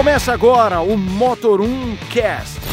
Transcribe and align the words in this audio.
Começa 0.00 0.32
agora 0.32 0.80
o 0.80 0.96
Motor 0.96 1.60
1 1.60 1.96
Cast. 2.08 2.69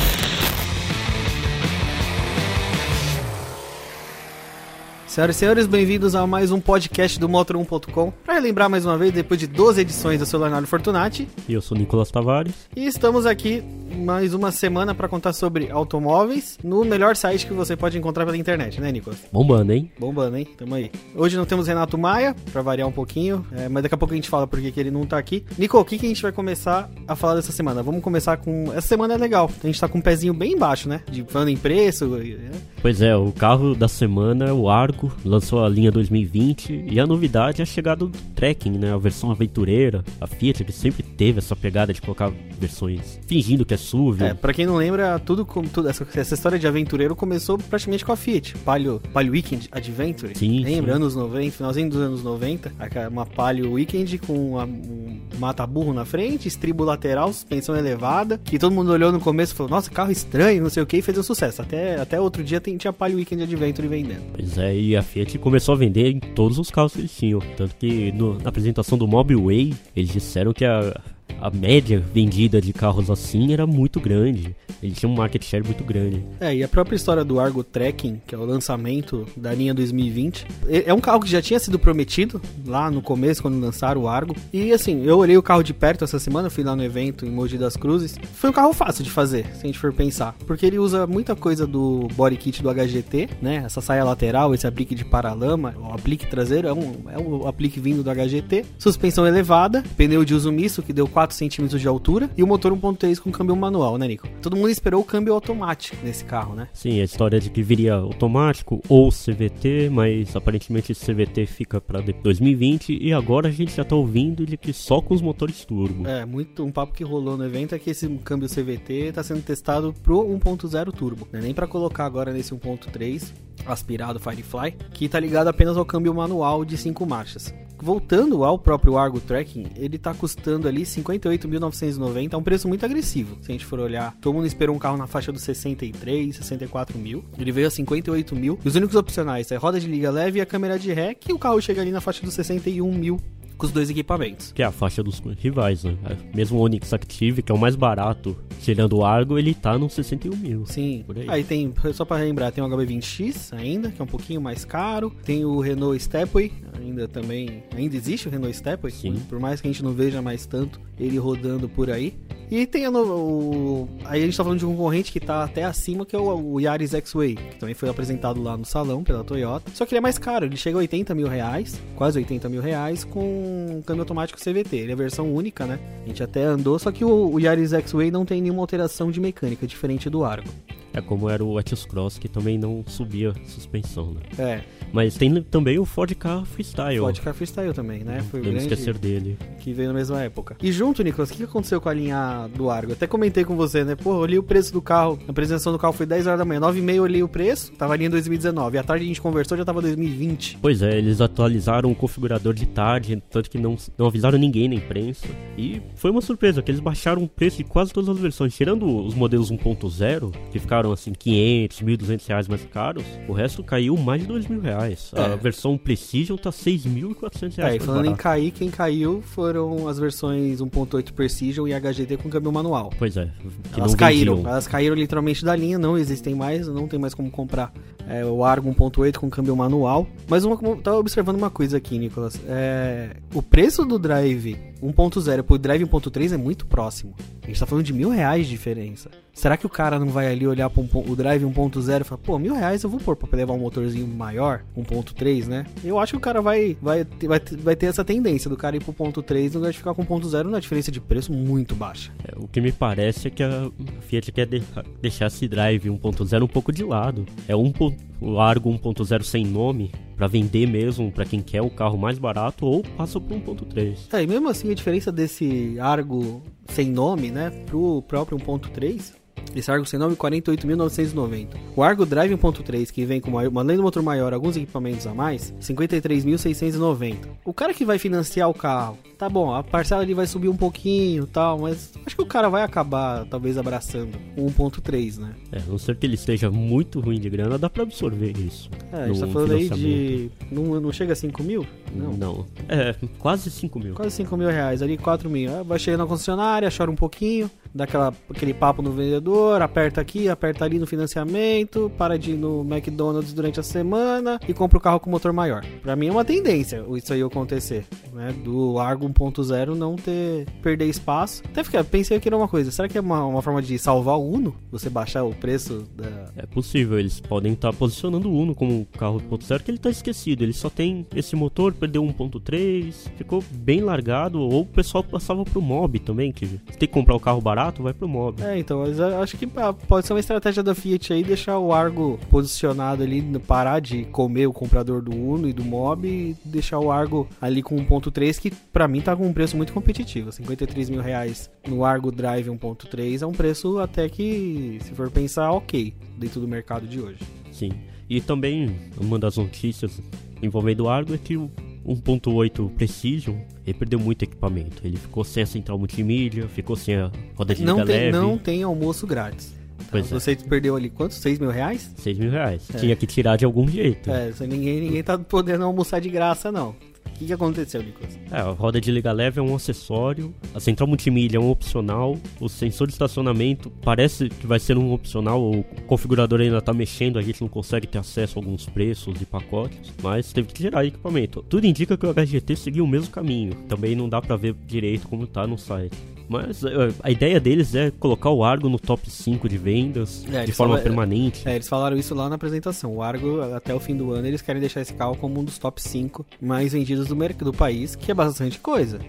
Senhoras 5.17 5.35
e 5.35 5.39
senhores, 5.39 5.65
bem-vindos 5.65 6.13
a 6.13 6.27
mais 6.27 6.51
um 6.51 6.61
podcast 6.61 7.19
do 7.19 7.27
Motor1.com. 7.27 8.13
Para 8.23 8.35
relembrar 8.35 8.69
mais 8.69 8.85
uma 8.85 8.95
vez, 8.99 9.11
depois 9.11 9.39
de 9.39 9.47
12 9.47 9.81
edições, 9.81 10.19
eu 10.19 10.27
sou 10.27 10.39
Leonardo 10.39 10.67
Fortunati. 10.67 11.27
E 11.49 11.53
eu 11.55 11.59
sou 11.59 11.75
Nicolas 11.75 12.11
Tavares. 12.11 12.53
E 12.75 12.85
estamos 12.85 13.25
aqui 13.25 13.63
mais 13.95 14.35
uma 14.35 14.51
semana 14.51 14.93
para 14.93 15.07
contar 15.07 15.33
sobre 15.33 15.71
automóveis 15.71 16.59
no 16.63 16.85
melhor 16.85 17.15
site 17.15 17.47
que 17.47 17.53
você 17.53 17.75
pode 17.75 17.97
encontrar 17.97 18.25
pela 18.25 18.37
internet, 18.37 18.79
né, 18.79 18.91
Nicolas? 18.91 19.17
Bombando, 19.31 19.73
hein? 19.73 19.91
Bombando, 19.99 20.37
hein? 20.37 20.47
Tamo 20.55 20.75
aí. 20.75 20.91
Hoje 21.15 21.35
não 21.35 21.45
temos 21.45 21.67
Renato 21.67 21.97
Maia, 21.97 22.35
para 22.53 22.61
variar 22.61 22.87
um 22.87 22.91
pouquinho, 22.91 23.43
é, 23.53 23.67
mas 23.67 23.81
daqui 23.81 23.95
a 23.95 23.97
pouco 23.97 24.13
a 24.13 24.17
gente 24.17 24.29
fala 24.29 24.45
por 24.45 24.61
que 24.61 24.79
ele 24.79 24.91
não 24.91 25.03
tá 25.03 25.17
aqui. 25.17 25.43
Nico, 25.57 25.79
o 25.79 25.83
que, 25.83 25.97
que 25.97 26.05
a 26.05 26.09
gente 26.09 26.21
vai 26.21 26.31
começar 26.31 26.91
a 27.07 27.15
falar 27.15 27.33
dessa 27.33 27.51
semana? 27.51 27.81
Vamos 27.81 28.03
começar 28.03 28.37
com. 28.37 28.71
Essa 28.71 28.87
semana 28.87 29.15
é 29.15 29.17
legal. 29.17 29.49
A 29.63 29.65
gente 29.65 29.79
tá 29.81 29.87
com 29.87 29.97
um 29.97 30.01
pezinho 30.01 30.33
bem 30.33 30.55
baixo, 30.55 30.87
né? 30.87 31.01
De 31.09 31.23
falando 31.23 31.49
em 31.49 31.57
preço. 31.57 32.05
Né? 32.05 32.51
Pois 32.83 33.01
é, 33.01 33.15
o 33.15 33.31
carro 33.31 33.73
da 33.73 33.87
semana 33.87 34.45
é 34.45 34.53
o 34.53 34.69
Argo, 34.69 35.06
lançou 35.23 35.63
a 35.63 35.69
linha 35.69 35.91
2020 35.91 36.85
e 36.89 36.99
a 36.99 37.05
novidade 37.07 37.61
é 37.61 37.63
a 37.63 37.65
chegada 37.65 38.05
do 38.05 38.11
Trekking, 38.35 38.71
né? 38.71 38.93
A 38.93 38.97
versão 38.97 39.31
aventureira. 39.31 40.03
A 40.19 40.27
Fiat 40.27 40.63
que 40.63 40.71
sempre 40.71 41.03
teve 41.03 41.39
essa 41.39 41.55
pegada 41.55 41.93
de 41.93 42.01
colocar 42.01 42.31
versões 42.59 43.19
fingindo 43.27 43.65
que 43.65 43.73
é 43.73 43.77
SUV. 43.77 44.25
É, 44.25 44.33
pra 44.33 44.53
quem 44.53 44.65
não 44.65 44.75
lembra, 44.75 45.19
tudo, 45.19 45.45
tudo 45.73 45.89
essa, 45.89 46.07
essa, 46.15 46.33
história 46.33 46.59
de 46.59 46.67
aventureiro 46.67 47.15
começou 47.15 47.57
praticamente 47.57 48.05
com 48.05 48.11
a 48.11 48.15
Fiat. 48.15 48.55
Palio, 48.59 49.01
Palio 49.13 49.31
Weekend 49.31 49.67
Adventure. 49.71 50.37
Sim, 50.37 50.63
Lembra? 50.63 50.93
sim. 50.93 50.97
Anos 50.97 51.15
90, 51.15 51.57
finalzinho 51.57 51.89
dos 51.89 51.99
anos 51.99 52.23
90. 52.23 52.71
Uma 53.11 53.25
Palio 53.25 53.73
Weekend 53.73 54.17
com 54.19 54.51
uma, 54.51 54.65
um 54.65 55.06
mata-burro 55.37 55.93
na 55.93 56.05
frente, 56.05 56.47
estribo 56.47 56.83
lateral, 56.83 57.31
suspensão 57.31 57.75
elevada. 57.75 58.39
Que 58.43 58.59
todo 58.59 58.73
mundo 58.73 58.91
olhou 58.91 59.11
no 59.11 59.19
começo 59.19 59.53
e 59.53 59.55
falou, 59.55 59.69
nossa, 59.69 59.89
carro 59.89 60.11
estranho, 60.11 60.61
não 60.61 60.69
sei 60.69 60.83
o 60.83 60.85
que, 60.85 60.97
e 60.97 61.01
fez 61.01 61.17
um 61.17 61.23
sucesso. 61.23 61.61
Até, 61.61 61.99
até 61.99 62.19
outro 62.19 62.43
dia 62.43 62.59
tinha 62.59 62.93
Palio 62.93 63.17
Weekend 63.17 63.43
Adventure 63.43 63.87
vendendo. 63.87 64.21
Pois 64.33 64.57
é, 64.57 64.75
e 64.75 64.95
a 64.95 65.01
Fiat 65.01 65.37
começou 65.39 65.73
a 65.73 65.77
vender 65.77 66.11
em 66.11 66.19
todos 66.19 66.57
os 66.59 66.69
carros 66.69 66.93
que 66.93 66.99
eles 66.99 67.15
tinham. 67.15 67.39
Tanto 67.55 67.75
que 67.75 68.11
no, 68.11 68.37
na 68.39 68.49
apresentação 68.49 68.97
do 68.97 69.07
Mobile 69.07 69.41
Way, 69.41 69.73
eles 69.95 70.11
disseram 70.11 70.53
que 70.53 70.65
a, 70.65 70.99
a 71.39 71.49
média 71.49 72.03
vendida 72.13 72.59
de 72.59 72.73
carros 72.73 73.09
assim 73.09 73.53
era 73.53 73.67
muito 73.67 73.99
grande. 73.99 74.55
Ele 74.81 74.93
tinha 74.93 75.09
um 75.09 75.15
market 75.15 75.43
share 75.43 75.63
muito 75.63 75.83
grande. 75.83 76.23
É, 76.39 76.55
e 76.55 76.63
a 76.63 76.67
própria 76.67 76.95
história 76.95 77.23
do 77.23 77.39
Argo 77.39 77.63
Trekking, 77.63 78.21
que 78.25 78.35
é 78.35 78.37
o 78.37 78.45
lançamento 78.45 79.25
da 79.35 79.53
linha 79.53 79.73
2020, 79.73 80.45
é 80.85 80.93
um 80.93 80.99
carro 80.99 81.19
que 81.21 81.29
já 81.29 81.41
tinha 81.41 81.59
sido 81.59 81.79
prometido 81.79 82.41
lá 82.65 82.91
no 82.91 83.01
começo, 83.01 83.41
quando 83.41 83.59
lançaram 83.59 84.01
o 84.01 84.07
Argo. 84.07 84.35
E 84.53 84.71
assim, 84.71 85.03
eu 85.03 85.17
olhei 85.17 85.37
o 85.37 85.43
carro 85.43 85.63
de 85.63 85.73
perto 85.73 86.03
essa 86.03 86.19
semana, 86.19 86.49
fui 86.49 86.63
lá 86.63 86.75
no 86.75 86.83
evento 86.83 87.25
em 87.25 87.29
Mogi 87.29 87.57
das 87.57 87.75
Cruzes. 87.75 88.19
Foi 88.33 88.49
um 88.49 88.53
carro 88.53 88.73
fácil 88.73 89.03
de 89.03 89.09
fazer, 89.09 89.45
se 89.55 89.63
a 89.63 89.67
gente 89.67 89.79
for 89.79 89.91
pensar. 89.93 90.35
Porque 90.45 90.65
ele 90.65 90.77
usa 90.77 91.07
muita 91.07 91.35
coisa 91.35 91.65
do 91.65 92.07
body 92.15 92.37
kit 92.37 92.61
do 92.61 92.69
HGT, 92.69 93.29
né? 93.41 93.63
Essa 93.65 93.81
saia 93.81 94.03
lateral, 94.03 94.53
esse 94.53 94.67
aplique 94.67 94.93
de 94.93 95.05
paralama, 95.05 95.73
o 95.77 95.93
aplique 95.93 96.27
traseiro 96.27 96.67
é 96.67 96.73
um, 96.73 96.93
é 97.09 97.17
um 97.17 97.47
aplique 97.47 97.79
vindo 97.79 98.03
do 98.03 98.11
HGT. 98.13 98.65
Suspensão 98.77 99.25
elevada, 99.25 99.83
pneu 99.95 100.23
de 100.23 100.35
uso 100.35 100.51
misto 100.51 100.83
que 100.83 100.93
deu 100.93 101.07
4 101.17 101.35
centímetros 101.35 101.81
de 101.81 101.87
altura 101.87 102.29
e 102.37 102.43
o 102.43 102.47
motor 102.47 102.71
1.3 102.71 103.19
com 103.19 103.31
câmbio 103.31 103.55
manual, 103.55 103.97
né, 103.97 104.07
Nico? 104.07 104.27
Todo 104.39 104.55
mundo 104.55 104.69
esperou 104.69 105.01
o 105.01 105.03
câmbio 105.03 105.33
automático 105.33 105.97
nesse 106.03 106.23
carro, 106.23 106.53
né? 106.53 106.67
Sim, 106.71 107.01
a 107.01 107.03
história 107.03 107.39
de 107.39 107.49
que 107.49 107.63
viria 107.63 107.95
automático 107.95 108.83
ou 108.87 109.09
CVT, 109.09 109.89
mas 109.91 110.35
aparentemente 110.35 110.91
esse 110.91 111.03
CVT 111.03 111.47
fica 111.47 111.81
para 111.81 112.01
2020 112.01 112.99
e 113.01 113.11
agora 113.13 113.47
a 113.47 113.51
gente 113.51 113.75
já 113.75 113.83
tá 113.83 113.95
ouvindo 113.95 114.45
de 114.45 114.57
que 114.57 114.71
só 114.71 115.01
com 115.01 115.15
os 115.15 115.21
motores 115.23 115.65
turbo. 115.65 116.07
É, 116.07 116.23
muito 116.23 116.63
um 116.63 116.71
papo 116.71 116.93
que 116.93 117.03
rolou 117.03 117.35
no 117.35 117.43
evento 117.43 117.73
é 117.73 117.79
que 117.79 117.89
esse 117.89 118.07
câmbio 118.23 118.47
CVT 118.47 119.13
tá 119.13 119.23
sendo 119.23 119.41
testado 119.41 119.95
pro 120.03 120.19
1.0 120.19 120.91
turbo, 120.91 121.27
né? 121.31 121.41
Nem 121.41 121.51
para 121.51 121.65
colocar 121.65 122.05
agora 122.05 122.31
nesse 122.31 122.53
1.3 122.53 123.33
aspirado 123.65 124.19
Firefly, 124.19 124.75
que 124.93 125.09
tá 125.09 125.19
ligado 125.19 125.47
apenas 125.47 125.77
ao 125.77 125.85
câmbio 125.85 126.13
manual 126.13 126.63
de 126.63 126.77
5 126.77 127.03
marchas. 127.07 127.51
Voltando 127.79 128.43
ao 128.43 128.57
próprio 128.57 128.97
Argo 128.97 129.19
Tracking, 129.19 129.67
ele 129.75 129.97
tá 129.97 130.13
custando 130.13 130.67
ali 130.67 130.83
58.990, 130.83 132.33
é 132.33 132.37
um 132.37 132.43
preço 132.43 132.67
muito 132.67 132.85
agressivo. 132.85 133.37
Se 133.41 133.51
a 133.51 133.53
gente 133.53 133.65
for 133.65 133.79
olhar, 133.79 134.15
todo 134.21 134.33
mundo 134.33 134.47
esperou 134.47 134.75
um 134.75 134.79
carro 134.79 134.97
na 134.97 135.07
faixa 135.07 135.31
dos 135.31 135.43
63, 135.43 136.35
64 136.35 136.97
mil. 136.97 137.23
Ele 137.37 137.51
veio 137.51 137.67
a 137.67 137.71
58 137.71 138.35
mil. 138.35 138.59
E 138.63 138.67
os 138.67 138.75
únicos 138.75 138.95
opcionais 138.95 139.51
é 139.51 139.55
roda 139.55 139.79
de 139.79 139.87
liga 139.87 140.09
leve 140.09 140.39
e 140.39 140.41
a 140.41 140.45
câmera 140.45 140.79
de 140.79 140.91
ré, 140.91 141.13
que 141.13 141.31
o 141.31 141.39
carro 141.39 141.61
chega 141.61 141.81
ali 141.81 141.91
na 141.91 142.01
faixa 142.01 142.23
dos 142.25 142.33
61 142.33 142.91
mil 142.91 143.19
com 143.57 143.65
os 143.65 143.71
dois 143.71 143.89
equipamentos. 143.89 144.51
Que 144.51 144.61
é 144.61 144.65
a 144.65 144.71
faixa 144.71 145.01
dos 145.01 145.21
rivais, 145.39 145.83
né? 145.83 145.97
Mesmo 146.33 146.59
o 146.59 146.61
Onix 146.61 146.93
Active, 146.93 147.41
que 147.41 147.51
é 147.51 147.55
o 147.55 147.57
mais 147.57 147.75
barato, 147.75 148.37
tirando 148.61 148.97
o 148.97 149.05
Argo, 149.05 149.37
ele 149.37 149.53
tá 149.53 149.77
nos 149.77 149.93
61 149.93 150.35
mil. 150.35 150.65
Sim. 150.65 151.03
Por 151.05 151.17
aí. 151.17 151.25
aí 151.27 151.43
tem, 151.43 151.73
só 151.93 152.05
para 152.05 152.23
lembrar, 152.23 152.51
tem 152.51 152.63
o 152.63 152.67
HB20X 152.67 153.57
ainda, 153.57 153.91
que 153.91 154.01
é 154.01 154.03
um 154.03 154.07
pouquinho 154.07 154.39
mais 154.39 154.63
caro. 154.63 155.11
Tem 155.25 155.43
o 155.43 155.59
Renault 155.59 155.99
Stepway, 155.99 156.51
ainda 156.77 157.07
também. 157.07 157.63
Ainda 157.75 157.95
existe 157.95 158.27
o 158.27 158.31
Renault 158.31 158.55
Stepway? 158.55 158.91
Sim. 158.91 159.15
Por 159.29 159.39
mais 159.39 159.61
que 159.61 159.67
a 159.67 159.71
gente 159.71 159.83
não 159.83 159.93
veja 159.93 160.21
mais 160.21 160.45
tanto 160.45 160.79
ele 160.99 161.17
rodando 161.17 161.69
por 161.69 161.89
aí. 161.89 162.17
E 162.49 162.65
tem 162.65 162.85
a 162.85 162.91
no, 162.91 163.03
o, 163.03 163.89
aí 164.05 164.21
a 164.21 164.25
gente 164.25 164.37
tá 164.37 164.43
falando 164.43 164.59
de 164.59 164.65
um 164.65 164.71
concorrente 164.71 165.11
que 165.11 165.19
tá 165.19 165.43
até 165.43 165.63
acima, 165.63 166.05
que 166.05 166.15
é 166.15 166.19
o, 166.19 166.53
o 166.53 166.59
Yaris 166.59 166.93
X-Way, 166.93 167.35
que 167.35 167.57
também 167.57 167.75
foi 167.75 167.89
apresentado 167.89 168.41
lá 168.41 168.55
no 168.55 168.65
salão 168.65 169.03
pela 169.03 169.23
Toyota. 169.23 169.69
Só 169.73 169.85
que 169.85 169.93
ele 169.93 169.99
é 169.99 170.01
mais 170.01 170.17
caro, 170.17 170.45
ele 170.45 170.55
chega 170.55 170.77
a 170.77 170.79
80 170.79 171.13
mil 171.13 171.27
reais, 171.27 171.79
quase 171.95 172.17
80 172.17 172.47
mil 172.47 172.61
reais, 172.61 173.03
com 173.03 173.81
câmbio 173.85 174.03
automático 174.03 174.39
CVT. 174.39 174.77
Ele 174.77 174.91
é 174.91 174.93
a 174.93 174.97
versão 174.97 175.33
única, 175.33 175.65
né? 175.65 175.77
A 176.05 176.07
gente 176.07 176.23
até 176.23 176.43
andou, 176.43 176.79
só 176.79 176.91
que 176.91 177.03
o, 177.03 177.33
o 177.33 177.39
Yaris 177.39 177.73
X-Way 177.73 178.11
não 178.11 178.25
tem 178.25 178.41
nenhuma 178.41 178.61
alteração 178.61 179.11
de 179.11 179.19
mecânica, 179.19 179.67
diferente 179.67 180.09
do 180.09 180.23
Argo. 180.23 180.49
É 180.93 181.01
como 181.01 181.29
era 181.29 181.43
o 181.43 181.59
Etios 181.59 181.85
Cross, 181.85 182.17
que 182.17 182.27
também 182.27 182.57
não 182.57 182.83
subia 182.87 183.31
suspensão, 183.45 184.13
né? 184.13 184.21
É. 184.39 184.63
Mas 184.91 185.15
tem 185.15 185.41
também 185.41 185.77
o 185.79 185.85
Ford 185.85 186.13
Car 186.15 186.45
Freestyle. 186.45 186.99
Ford 186.99 187.19
Car 187.19 187.33
Freestyle 187.33 187.73
também, 187.73 188.03
né? 188.03 188.21
Foi 188.29 188.39
o 188.39 188.43
grande 188.43 188.59
esquecer 188.59 188.97
dele. 188.97 189.37
Que 189.59 189.73
veio 189.73 189.89
na 189.89 189.93
mesma 189.93 190.21
época. 190.21 190.55
E 190.61 190.71
junto, 190.71 191.03
Nicolas, 191.03 191.29
o 191.29 191.33
que 191.33 191.43
aconteceu 191.43 191.79
com 191.79 191.89
a 191.89 191.93
linha 191.93 192.49
do 192.55 192.69
Argo? 192.69 192.93
Até 192.93 193.07
comentei 193.07 193.43
com 193.43 193.55
você, 193.55 193.83
né? 193.83 193.95
Pô, 193.95 194.15
olhei 194.15 194.37
o 194.37 194.43
preço 194.43 194.71
do 194.71 194.81
carro. 194.81 195.19
A 195.27 195.31
apresentação 195.31 195.71
do 195.71 195.79
carro 195.79 195.93
foi 195.93 196.05
10 196.05 196.27
horas 196.27 196.39
da 196.39 196.45
manhã. 196.45 196.59
9 196.59 196.79
e 196.79 196.81
meia 196.81 197.01
olhei 197.01 197.23
o 197.23 197.27
preço, 197.27 197.71
tava 197.73 197.93
ali 197.93 198.05
em 198.05 198.09
2019. 198.09 198.77
E 198.77 198.79
à 198.79 198.83
tarde 198.83 199.03
a 199.03 199.07
gente 199.07 199.21
conversou, 199.21 199.57
já 199.57 199.65
tava 199.65 199.81
2020. 199.81 200.59
Pois 200.61 200.81
é, 200.81 200.97
eles 200.97 201.21
atualizaram 201.21 201.91
o 201.91 201.95
configurador 201.95 202.53
de 202.53 202.65
tarde, 202.65 203.21
tanto 203.29 203.49
que 203.49 203.57
não, 203.57 203.77
não 203.97 204.07
avisaram 204.07 204.37
ninguém 204.37 204.67
na 204.67 204.75
imprensa. 204.75 205.27
E 205.57 205.81
foi 205.95 206.11
uma 206.11 206.21
surpresa, 206.21 206.61
que 206.61 206.71
eles 206.71 206.81
baixaram 206.81 207.23
o 207.23 207.27
preço 207.27 207.57
de 207.57 207.63
quase 207.63 207.91
todas 207.91 208.09
as 208.09 208.17
versões. 208.17 208.55
Tirando 208.55 209.05
os 209.05 209.13
modelos 209.13 209.51
1.0, 209.51 210.33
que 210.51 210.59
ficaram 210.59 210.91
assim, 210.91 211.13
500 211.13 211.37
500, 211.37 211.81
1.200 211.81 212.27
reais 212.27 212.47
mais 212.47 212.65
caros, 212.65 213.03
o 213.27 213.33
resto 213.33 213.63
caiu 213.63 213.95
mais 213.97 214.21
de 214.21 214.27
2 214.27 214.47
mil 214.47 214.59
reais. 214.59 214.76
É. 214.85 215.33
A 215.33 215.35
versão 215.35 215.77
Precision 215.77 216.37
tá 216.37 216.49
6.400 216.49 217.57
reais. 217.57 217.73
É, 217.73 217.75
e 217.77 217.79
falando 217.79 218.05
em 218.05 218.15
cair, 218.15 218.51
quem 218.51 218.69
caiu 218.69 219.21
foram 219.21 219.87
as 219.87 219.99
versões 219.99 220.59
1.8 220.59 221.11
Precision 221.13 221.67
e 221.67 221.73
HGT 221.73 222.17
com 222.17 222.29
câmbio 222.29 222.51
manual. 222.51 222.91
Pois 222.97 223.17
é. 223.17 223.31
elas 223.75 223.95
caíram, 223.95 224.39
elas 224.39 224.67
caíram 224.67 224.95
literalmente 224.95 225.43
da 225.43 225.55
linha, 225.55 225.77
não 225.77 225.97
existem 225.97 226.35
mais, 226.35 226.67
não 226.67 226.87
tem 226.87 226.99
mais 226.99 227.13
como 227.13 227.31
comprar 227.31 227.71
é, 228.07 228.25
o 228.25 228.43
Argo 228.43 228.73
1.8 228.73 229.17
com 229.17 229.29
câmbio 229.29 229.55
manual. 229.55 230.07
Mas 230.27 230.45
uma, 230.45 230.57
tava 230.77 230.97
observando 230.97 231.37
uma 231.37 231.49
coisa 231.49 231.77
aqui, 231.77 231.97
Nicolas. 231.97 232.39
É, 232.47 233.17
o 233.33 233.41
preço 233.41 233.85
do 233.85 233.99
Drive 233.99 234.57
1.0 234.81 235.43
pro 235.43 235.57
Drive 235.57 235.83
1.3 235.83 236.33
é 236.33 236.37
muito 236.37 236.65
próximo. 236.65 237.15
A 237.43 237.47
gente 237.47 237.59
tá 237.59 237.65
falando 237.65 237.85
de 237.85 237.93
mil 237.93 238.09
reais 238.09 238.45
de 238.45 238.51
diferença. 238.51 239.09
Será 239.33 239.55
que 239.55 239.65
o 239.65 239.69
cara 239.69 239.99
não 239.99 240.07
vai 240.07 240.31
ali 240.31 240.47
olhar 240.47 240.69
para 240.69 240.81
um, 240.81 240.89
o 241.07 241.15
Drive 241.15 241.43
1.0 241.43 242.01
e 242.01 242.03
falar, 242.03 242.21
pô, 242.21 242.39
mil 242.39 242.55
reais 242.55 242.83
eu 242.83 242.89
vou 242.89 242.99
pôr 242.99 243.15
pra 243.15 243.37
levar 243.37 243.53
um 243.53 243.59
motorzinho 243.59 244.07
maior, 244.07 244.63
1.3, 244.75 245.45
né? 245.45 245.65
Eu 245.83 245.99
acho 245.99 246.13
que 246.13 246.17
o 246.17 246.21
cara 246.21 246.41
vai, 246.41 246.75
vai, 246.81 247.05
vai, 247.23 247.39
vai 247.59 247.75
ter 247.75 247.85
essa 247.85 248.03
tendência 248.03 248.49
do 248.49 248.57
cara 248.57 248.75
ir 248.75 248.83
pro 248.83 248.93
ponto 248.93 249.21
3 249.21 249.53
no 249.53 249.59
lugar 249.59 249.73
ficar 249.73 249.93
com 249.93 250.05
1.0 250.05 250.43
na 250.45 250.59
diferença 250.59 250.91
de 250.91 250.99
preço 250.99 251.31
muito 251.31 251.75
baixa. 251.75 252.11
É, 252.23 252.33
o 252.35 252.47
que 252.47 252.59
me 252.59 252.71
parece 252.71 253.27
é 253.27 253.31
que 253.31 253.43
a 253.43 253.69
Fiat 254.01 254.31
quer 254.31 254.47
de, 254.47 254.63
deixar 255.01 255.27
esse 255.27 255.47
Drive 255.47 255.85
1.0 255.85 256.43
um 256.43 256.47
pouco 256.47 256.71
de 256.71 256.83
lado. 256.83 257.25
É 257.47 257.55
um 257.55 257.71
o 258.19 258.39
Argo 258.39 258.71
1.0 258.71 259.23
sem 259.23 259.45
nome 259.45 259.91
para 260.17 260.27
vender 260.27 260.67
mesmo 260.67 261.11
para 261.11 261.23
quem 261.23 261.41
quer 261.41 261.61
o 261.61 261.69
carro 261.69 261.97
mais 261.97 262.17
barato 262.17 262.65
ou 262.65 262.81
passa 262.81 263.21
pro 263.21 263.37
1.3. 263.37 263.97
É, 264.11 264.23
e 264.23 264.27
mesmo 264.27 264.49
assim 264.49 264.71
a 264.71 264.73
diferença 264.73 265.11
desse 265.11 265.79
Argo 265.79 266.41
sem 266.65 266.89
nome, 266.89 267.29
né, 267.29 267.51
pro 267.67 268.01
próprio 268.01 268.37
1.3 268.37 269.13
Esse 269.59 269.71
Argo 269.71 269.85
sem 269.85 269.99
nome, 269.99 270.15
48.990. 270.15 271.47
O 271.75 271.83
Argo 271.83 272.05
Drive 272.05 272.31
1.3, 272.31 272.91
que 272.91 273.05
vem 273.05 273.19
com 273.19 273.29
uma, 273.31 273.47
uma 273.47 273.61
além 273.61 273.77
do 273.77 273.83
motor 273.83 274.03
maior, 274.03 274.33
alguns 274.33 274.55
equipamentos 274.55 275.07
a 275.07 275.13
mais, 275.13 275.53
53.690. 275.61 277.15
O 277.43 277.53
cara 277.53 277.73
que 277.73 277.85
vai 277.85 277.97
financiar 277.97 278.49
o 278.49 278.53
carro, 278.53 278.97
tá 279.17 279.27
bom, 279.27 279.53
a 279.53 279.63
parcela 279.63 280.01
ali 280.01 280.13
vai 280.13 280.27
subir 280.27 280.47
um 280.49 280.55
pouquinho 280.55 281.25
tal, 281.25 281.59
mas 281.59 281.91
acho 282.05 282.15
que 282.15 282.21
o 282.21 282.25
cara 282.25 282.49
vai 282.49 282.63
acabar, 282.63 283.25
talvez, 283.25 283.57
abraçando 283.57 284.17
o 284.35 284.45
1.3, 284.45 285.17
né? 285.17 285.33
É, 285.51 285.61
não 285.67 285.77
ser 285.77 285.95
que 285.95 286.05
ele 286.05 286.15
esteja 286.15 286.51
muito 286.51 286.99
ruim 286.99 287.19
de 287.19 287.29
grana, 287.29 287.57
dá 287.57 287.69
pra 287.69 287.83
absorver 287.83 288.37
isso. 288.37 288.69
É, 288.91 289.03
a 289.03 289.07
gente 289.07 289.19
tá 289.19 289.27
falando 289.27 289.53
aí 289.53 289.69
de. 289.69 290.31
Não, 290.51 290.79
não 290.79 290.91
chega 290.91 291.13
a 291.13 291.15
5 291.15 291.43
mil? 291.43 291.65
Não. 291.93 292.13
Não. 292.13 292.45
É, 292.69 292.95
quase 293.17 293.49
5 293.49 293.79
mil. 293.79 293.93
Quase 293.95 294.11
5 294.11 294.37
mil 294.37 294.49
reais, 294.49 294.81
ali 294.81 294.97
4 294.97 295.29
mil. 295.29 295.51
É, 295.51 295.63
vai 295.63 295.79
chegar 295.79 295.97
na 295.97 296.05
concessionária, 296.05 296.69
chora 296.75 296.91
um 296.91 296.95
pouquinho, 296.95 297.49
dá 297.73 297.83
aquela, 297.83 298.13
aquele 298.29 298.53
papo 298.53 298.81
no 298.81 298.91
vendedor, 298.91 299.61
aperta 299.61 300.01
aqui, 300.01 300.29
aperta 300.29 300.65
ali 300.65 300.79
no 300.79 300.87
financiamento, 300.87 301.91
para 301.97 302.17
de 302.17 302.31
ir 302.31 302.37
no 302.37 302.61
McDonald's 302.61 303.33
durante 303.33 303.59
a 303.59 303.63
semana 303.63 304.39
e 304.47 304.53
compra 304.53 304.77
o 304.77 304.81
carro 304.81 304.99
com 304.99 305.09
motor 305.09 305.33
maior. 305.33 305.63
Pra 305.81 305.95
mim 305.95 306.07
é 306.07 306.11
uma 306.11 306.25
tendência 306.25 306.83
isso 306.95 307.13
aí 307.13 307.21
acontecer, 307.21 307.85
né? 308.13 308.33
Do 308.43 308.79
Argo 308.79 309.07
1.0 309.07 309.75
não 309.75 309.95
ter 309.95 310.45
perder 310.61 310.85
espaço. 310.85 311.43
Até 311.45 311.63
fiquei, 311.63 311.83
pensei 311.83 312.19
que 312.19 312.27
era 312.27 312.37
uma 312.37 312.47
coisa, 312.47 312.71
será 312.71 312.87
que 312.87 312.97
é 312.97 313.01
uma, 313.01 313.25
uma 313.25 313.41
forma 313.41 313.61
de 313.61 313.77
salvar 313.77 314.17
o 314.17 314.29
Uno? 314.29 314.55
Você 314.71 314.89
baixar 314.89 315.23
o 315.23 315.33
preço 315.33 315.83
da... 315.95 316.31
É 316.35 316.45
possível, 316.45 316.99
eles 316.99 317.19
podem 317.19 317.53
estar 317.53 317.73
posicionando 317.73 318.29
o 318.29 318.37
Uno 318.37 318.55
como 318.55 318.85
carro 318.97 319.19
1.0 319.19 319.61
que 319.61 319.71
ele 319.71 319.77
tá 319.77 319.89
esquecido, 319.89 320.43
ele 320.43 320.53
só 320.53 320.69
tem 320.69 321.05
esse 321.15 321.35
motor, 321.35 321.73
perdeu 321.73 322.03
1.3, 322.03 322.93
ficou 323.15 323.43
bem 323.51 323.81
largado, 323.81 324.39
ou 324.39 324.61
o 324.61 324.65
pessoal 324.65 325.03
passava 325.03 325.43
pro 325.43 325.61
Mob 325.61 325.99
também, 325.99 326.31
que 326.31 326.47
tem 326.47 326.79
que 326.79 326.87
comprar 326.87 327.15
o 327.15 327.19
carro 327.19 327.41
barato, 327.41 327.56
vai 327.81 327.93
pro 327.93 328.07
Mob. 328.07 328.41
É, 328.41 328.57
então, 328.57 328.79
mas 328.79 328.99
acho 328.99 329.37
que 329.37 329.47
ah, 329.55 329.73
pode 329.73 330.05
ser 330.05 330.13
uma 330.13 330.19
estratégia 330.19 330.63
da 330.63 330.75
Fiat 330.75 331.13
aí, 331.13 331.23
deixar 331.23 331.57
o 331.59 331.73
Argo 331.73 332.19
posicionado 332.29 333.03
ali, 333.03 333.21
parar 333.39 333.79
de 333.79 334.05
comer 334.05 334.47
o 334.47 334.53
comprador 334.53 335.01
do 335.01 335.15
Uno 335.15 335.47
e 335.47 335.53
do 335.53 335.63
Mob 335.63 336.07
e 336.07 336.35
deixar 336.45 336.79
o 336.79 336.91
Argo 336.91 337.27
ali 337.41 337.61
com 337.61 337.75
1.3, 337.75 338.39
que 338.39 338.51
pra 338.51 338.87
mim 338.87 339.01
tá 339.01 339.15
com 339.15 339.27
um 339.27 339.33
preço 339.33 339.57
muito 339.57 339.73
competitivo. 339.73 340.31
53 340.31 340.89
mil 340.89 341.01
reais 341.01 341.49
no 341.67 341.83
Argo 341.83 342.11
Drive 342.11 342.47
1.3 342.47 343.21
é 343.21 343.25
um 343.25 343.31
preço 343.31 343.79
até 343.79 344.07
que, 344.07 344.79
se 344.81 344.91
for 344.93 345.09
pensar, 345.09 345.51
ok, 345.51 345.93
dentro 346.17 346.39
do 346.39 346.47
mercado 346.47 346.87
de 346.87 346.99
hoje. 346.99 347.19
Sim. 347.51 347.71
E 348.09 348.21
também, 348.21 348.75
uma 348.97 349.19
das 349.19 349.35
notícias 349.37 350.01
envolvendo 350.41 350.81
o 350.81 350.89
Argo 350.89 351.13
é 351.13 351.17
que 351.17 351.35
o 351.35 351.51
1.8 351.87 352.69
Precision, 352.71 353.37
ele 353.65 353.77
perdeu 353.77 353.99
muito 353.99 354.23
equipamento. 354.23 354.81
Ele 354.85 354.97
ficou 354.97 355.23
sem 355.23 355.43
a 355.43 355.45
central 355.45 355.77
multimídia, 355.77 356.47
ficou 356.47 356.75
sem 356.75 356.95
a 356.95 357.11
roda 357.35 357.55
de 357.55 357.63
não 357.63 357.77
tem, 357.77 357.85
leve. 357.85 358.11
Não 358.11 358.37
tem 358.37 358.63
almoço 358.63 359.07
grátis. 359.07 359.55
Pois 359.89 360.05
então, 360.05 360.17
é. 360.17 360.19
Você 360.19 360.35
perdeu 360.35 360.75
ali 360.75 360.89
quantos? 360.89 361.17
6 361.17 361.39
mil 361.39 361.49
reais? 361.49 361.91
6 361.97 362.17
mil 362.17 362.29
reais. 362.29 362.67
É. 362.73 362.77
Tinha 362.77 362.95
que 362.95 363.07
tirar 363.07 363.37
de 363.37 363.45
algum 363.45 363.67
jeito. 363.67 364.11
É, 364.11 364.31
ninguém, 364.41 364.81
ninguém 364.81 365.03
tá 365.03 365.17
podendo 365.17 365.63
almoçar 365.63 366.01
de 366.01 366.09
graça, 366.09 366.51
não. 366.51 366.75
O 367.17 367.19
que, 367.19 367.25
que 367.25 367.33
aconteceu, 367.33 367.81
Nicolas? 367.81 368.15
É, 368.31 368.37
a 368.37 368.51
roda 368.51 368.79
de 368.79 368.91
liga 368.91 369.11
leve 369.11 369.39
é 369.39 369.41
um 369.41 369.55
acessório, 369.55 370.35
a 370.53 370.59
central 370.59 370.85
multimídia 370.87 371.39
é 371.39 371.41
um 371.41 371.49
opcional, 371.49 372.15
o 372.39 372.47
sensor 372.47 372.85
de 372.85 372.93
estacionamento 372.93 373.71
parece 373.81 374.29
que 374.29 374.45
vai 374.45 374.59
ser 374.59 374.77
um 374.77 374.93
opcional, 374.93 375.41
o 375.41 375.63
configurador 375.87 376.41
ainda 376.41 376.61
tá 376.61 376.75
mexendo, 376.75 377.17
a 377.17 377.23
gente 377.23 377.41
não 377.41 377.47
consegue 377.47 377.87
ter 377.87 377.97
acesso 377.97 378.37
a 378.37 378.39
alguns 378.39 378.67
preços 378.67 379.19
e 379.19 379.25
pacotes, 379.25 379.91
mas 380.03 380.31
teve 380.31 380.49
que 380.49 380.53
tirar 380.53 380.85
equipamento. 380.85 381.41
Tudo 381.41 381.65
indica 381.65 381.97
que 381.97 382.05
o 382.05 382.13
HGT 382.13 382.55
seguiu 382.55 382.83
o 382.83 382.87
mesmo 382.87 383.09
caminho, 383.09 383.55
também 383.67 383.95
não 383.95 384.07
dá 384.07 384.21
pra 384.21 384.35
ver 384.35 384.53
direito 384.67 385.07
como 385.07 385.25
tá 385.25 385.47
no 385.47 385.57
site. 385.57 385.97
Mas 386.29 386.63
eh, 386.63 386.69
a 387.03 387.09
ideia 387.11 387.39
deles 387.39 387.73
é 387.73 387.89
colocar 387.91 388.29
o 388.29 388.43
Argo 388.43 388.67
no 388.69 388.77
top 388.79 389.09
5 389.09 389.47
de 389.47 389.57
vendas, 389.57 390.25
É, 390.31 390.43
de 390.45 390.51
forma 390.51 390.73
falam- 390.77 390.83
permanente. 390.83 391.47
É, 391.47 391.55
eles 391.55 391.67
falaram 391.69 391.95
isso 391.97 392.13
lá 392.13 392.27
na 392.29 392.35
apresentação. 392.35 392.93
O 392.95 393.01
Argo, 393.01 393.41
até 393.55 393.73
o 393.73 393.79
fim 393.79 393.95
do 393.95 394.11
ano, 394.11 394.27
eles 394.27 394.41
querem 394.41 394.59
deixar 394.59 394.81
esse 394.81 394.93
carro 394.93 395.15
como 395.15 395.39
um 395.39 395.43
dos 395.43 395.57
top 395.57 395.81
5 395.81 396.25
mais 396.41 396.73
vendidos 396.73 397.07
do, 397.07 397.15
do 397.15 397.53
país, 397.53 397.95
que 397.95 398.11
é 398.11 398.13
bastante 398.13 398.59
coisa. 398.59 398.99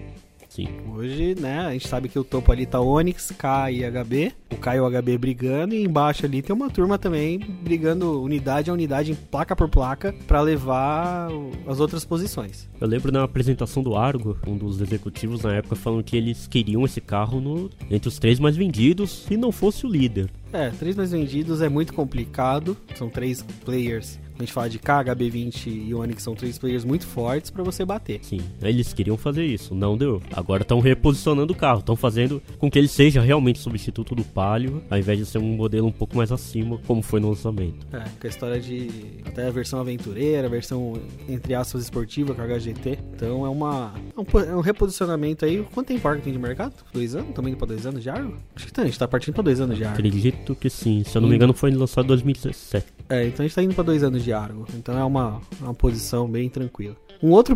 Sim. 0.59 0.67
Hoje, 0.93 1.35
né, 1.39 1.59
a 1.59 1.71
gente 1.71 1.87
sabe 1.87 2.09
que 2.09 2.19
o 2.19 2.23
topo 2.23 2.51
ali 2.51 2.65
tá 2.65 2.81
Onix, 2.81 3.31
K 3.37 3.71
e 3.71 3.89
HB. 3.89 4.33
O 4.51 4.57
K 4.57 4.75
e 4.75 4.79
o 4.81 4.89
HB 4.89 5.17
brigando, 5.17 5.73
e 5.73 5.83
embaixo 5.83 6.25
ali 6.25 6.41
tem 6.41 6.53
uma 6.53 6.69
turma 6.69 6.97
também 6.97 7.39
brigando 7.39 8.21
unidade 8.21 8.69
a 8.69 8.73
unidade, 8.73 9.17
placa 9.31 9.55
por 9.55 9.69
placa, 9.69 10.13
pra 10.27 10.41
levar 10.41 11.29
as 11.65 11.79
outras 11.79 12.03
posições. 12.03 12.67
Eu 12.81 12.87
lembro 12.87 13.11
na 13.11 13.23
apresentação 13.23 13.81
do 13.81 13.95
Argo, 13.95 14.37
um 14.45 14.57
dos 14.57 14.81
executivos 14.81 15.43
na 15.43 15.55
época 15.55 15.75
falando 15.77 16.03
que 16.03 16.17
eles 16.17 16.45
queriam 16.47 16.83
esse 16.83 16.99
carro 16.99 17.39
no, 17.39 17.69
entre 17.89 18.09
os 18.09 18.19
três 18.19 18.37
mais 18.37 18.57
vendidos, 18.57 19.25
se 19.27 19.37
não 19.37 19.51
fosse 19.51 19.85
o 19.85 19.89
líder. 19.89 20.29
É, 20.51 20.71
três 20.71 20.95
mais 20.95 21.11
vendidos 21.11 21.61
é 21.61 21.69
muito 21.69 21.93
complicado. 21.93 22.75
São 22.95 23.07
três 23.07 23.41
players. 23.63 24.19
A 24.39 24.41
gente 24.41 24.53
fala 24.53 24.69
de 24.69 24.79
K, 24.79 25.03
HB20 25.03 25.67
e 25.89 25.93
Onix 25.93 26.23
são 26.23 26.33
três 26.33 26.57
players 26.57 26.85
muito 26.85 27.05
fortes 27.05 27.51
pra 27.51 27.61
você 27.61 27.83
bater. 27.83 28.21
Sim, 28.23 28.39
eles 28.61 28.93
queriam 28.93 29.17
fazer 29.17 29.45
isso, 29.45 29.75
não 29.75 29.97
deu. 29.97 30.21
Agora 30.31 30.61
estão 30.61 30.79
reposicionando 30.79 31.51
o 31.51 31.55
carro, 31.55 31.79
estão 31.79 31.93
fazendo 31.93 32.41
com 32.57 32.71
que 32.71 32.79
ele 32.79 32.87
seja 32.87 33.19
realmente 33.19 33.59
substituto 33.59 34.15
do 34.15 34.23
Palio, 34.23 34.81
ao 34.89 34.97
invés 34.97 35.19
de 35.19 35.25
ser 35.25 35.39
um 35.39 35.57
modelo 35.57 35.87
um 35.87 35.91
pouco 35.91 36.15
mais 36.15 36.31
acima, 36.31 36.79
como 36.87 37.01
foi 37.01 37.19
no 37.19 37.27
lançamento. 37.27 37.85
É, 37.91 37.99
com 37.99 38.27
a 38.27 38.29
história 38.29 38.61
de 38.61 38.89
até 39.25 39.45
a 39.45 39.51
versão 39.51 39.77
aventureira, 39.81 40.47
a 40.47 40.49
versão 40.49 40.93
entre 41.27 41.53
aspas 41.53 41.83
esportiva 41.83 42.33
com 42.33 42.41
a 42.41 42.45
HGT. 42.45 42.97
Então 43.13 43.45
é 43.45 43.49
uma 43.49 43.93
é 44.15 44.21
um, 44.21 44.39
é 44.39 44.55
um 44.55 44.61
reposicionamento 44.61 45.43
aí. 45.43 45.67
Quanto 45.73 45.87
tempo 45.87 46.07
Argo 46.07 46.21
tem 46.21 46.31
de 46.31 46.39
mercado? 46.39 46.75
Dois 46.93 47.13
anos? 47.13 47.35
Também 47.35 47.51
indo 47.51 47.57
pra 47.57 47.67
dois 47.67 47.85
anos 47.85 48.01
de 48.01 48.09
Argo? 48.09 48.37
Acho 48.55 48.67
que 48.67 48.71
tá, 48.71 48.83
a 48.83 48.85
gente 48.85 48.97
tá 48.97 49.05
partindo 49.05 49.33
pra 49.33 49.43
dois 49.43 49.59
anos 49.59 49.75
de 49.75 49.83
Argo. 49.83 49.97
Acredito 49.97 50.55
que 50.55 50.69
sim, 50.69 51.03
se 51.03 51.17
eu 51.17 51.21
não 51.21 51.27
me 51.27 51.35
engano 51.35 51.53
foi 51.53 51.71
lançado 51.71 52.05
em 52.05 52.07
2017. 52.07 52.85
É, 53.09 53.25
então 53.25 53.43
a 53.43 53.47
gente 53.47 53.55
tá 53.55 53.63
indo 53.63 53.73
pra 53.73 53.83
dois 53.83 54.03
anos 54.03 54.23
de 54.23 54.28
Argo. 54.33 54.65
Então 54.75 54.97
é 54.97 55.03
uma, 55.03 55.41
uma 55.61 55.73
posição 55.73 56.27
bem 56.29 56.49
tranquila. 56.49 56.95
Um 57.21 57.31
outro, 57.31 57.53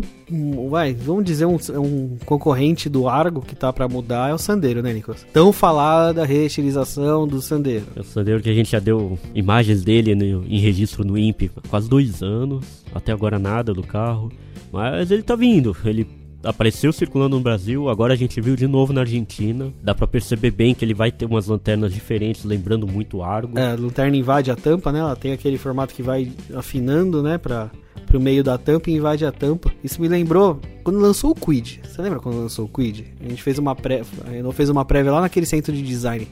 vai, 0.70 0.92
vamos 0.92 1.24
dizer 1.24 1.46
um, 1.46 1.56
um 1.80 2.18
concorrente 2.26 2.86
do 2.88 3.08
Argo 3.08 3.40
que 3.40 3.54
tá 3.56 3.72
pra 3.72 3.88
mudar 3.88 4.28
é 4.30 4.34
o 4.34 4.38
Sandeiro, 4.38 4.82
né, 4.82 4.92
Nicolas? 4.92 5.26
Tão 5.32 5.52
falada 5.54 6.22
reestilização 6.26 7.26
do 7.26 7.40
Sandeiro. 7.40 7.86
É 7.96 8.00
o 8.00 8.04
Sandero 8.04 8.42
que 8.42 8.50
a 8.50 8.54
gente 8.54 8.70
já 8.70 8.78
deu 8.78 9.18
imagens 9.34 9.82
dele 9.82 10.14
no- 10.14 10.44
em 10.46 10.58
registro 10.58 11.02
no 11.02 11.16
INPE 11.16 11.50
há 11.56 11.66
quase 11.68 11.88
dois 11.88 12.22
anos, 12.22 12.84
até 12.94 13.10
agora 13.10 13.38
nada 13.38 13.72
do 13.72 13.82
carro, 13.82 14.30
mas 14.70 15.10
ele 15.10 15.22
tá 15.22 15.34
vindo, 15.34 15.74
ele 15.84 16.06
apareceu 16.44 16.92
circulando 16.92 17.36
no 17.36 17.42
Brasil, 17.42 17.88
agora 17.88 18.12
a 18.12 18.16
gente 18.16 18.40
viu 18.40 18.54
de 18.54 18.66
novo 18.66 18.92
na 18.92 19.00
Argentina, 19.00 19.72
dá 19.82 19.94
pra 19.94 20.06
perceber 20.06 20.50
bem 20.50 20.74
que 20.74 20.84
ele 20.84 20.94
vai 20.94 21.10
ter 21.10 21.24
umas 21.24 21.46
lanternas 21.46 21.92
diferentes, 21.92 22.44
lembrando 22.44 22.86
muito 22.86 23.22
Argo. 23.22 23.58
É, 23.58 23.72
a 23.72 23.74
lanterna 23.74 24.16
invade 24.16 24.50
a 24.50 24.56
tampa, 24.56 24.92
né? 24.92 25.00
Ela 25.00 25.16
tem 25.16 25.32
aquele 25.32 25.58
formato 25.58 25.94
que 25.94 26.02
vai 26.02 26.30
afinando, 26.54 27.22
né? 27.22 27.38
Pra, 27.38 27.70
pro 28.06 28.20
meio 28.20 28.44
da 28.44 28.58
tampa 28.58 28.90
e 28.90 28.94
invade 28.94 29.24
a 29.24 29.32
tampa. 29.32 29.72
Isso 29.82 30.00
me 30.00 30.08
lembrou 30.08 30.60
quando 30.82 30.98
lançou 30.98 31.30
o 31.30 31.34
Quid. 31.34 31.80
Você 31.84 32.02
lembra 32.02 32.20
quando 32.20 32.38
lançou 32.38 32.66
o 32.66 32.68
Quid? 32.68 33.04
A 33.24 33.28
gente 33.28 33.42
fez 33.42 33.58
uma 33.58 33.74
pré, 33.74 34.02
Renault 34.30 34.56
fez 34.56 34.68
uma 34.68 34.84
prévia 34.84 35.12
lá 35.12 35.20
naquele 35.22 35.46
centro 35.46 35.72
de 35.72 35.82
design 35.82 36.28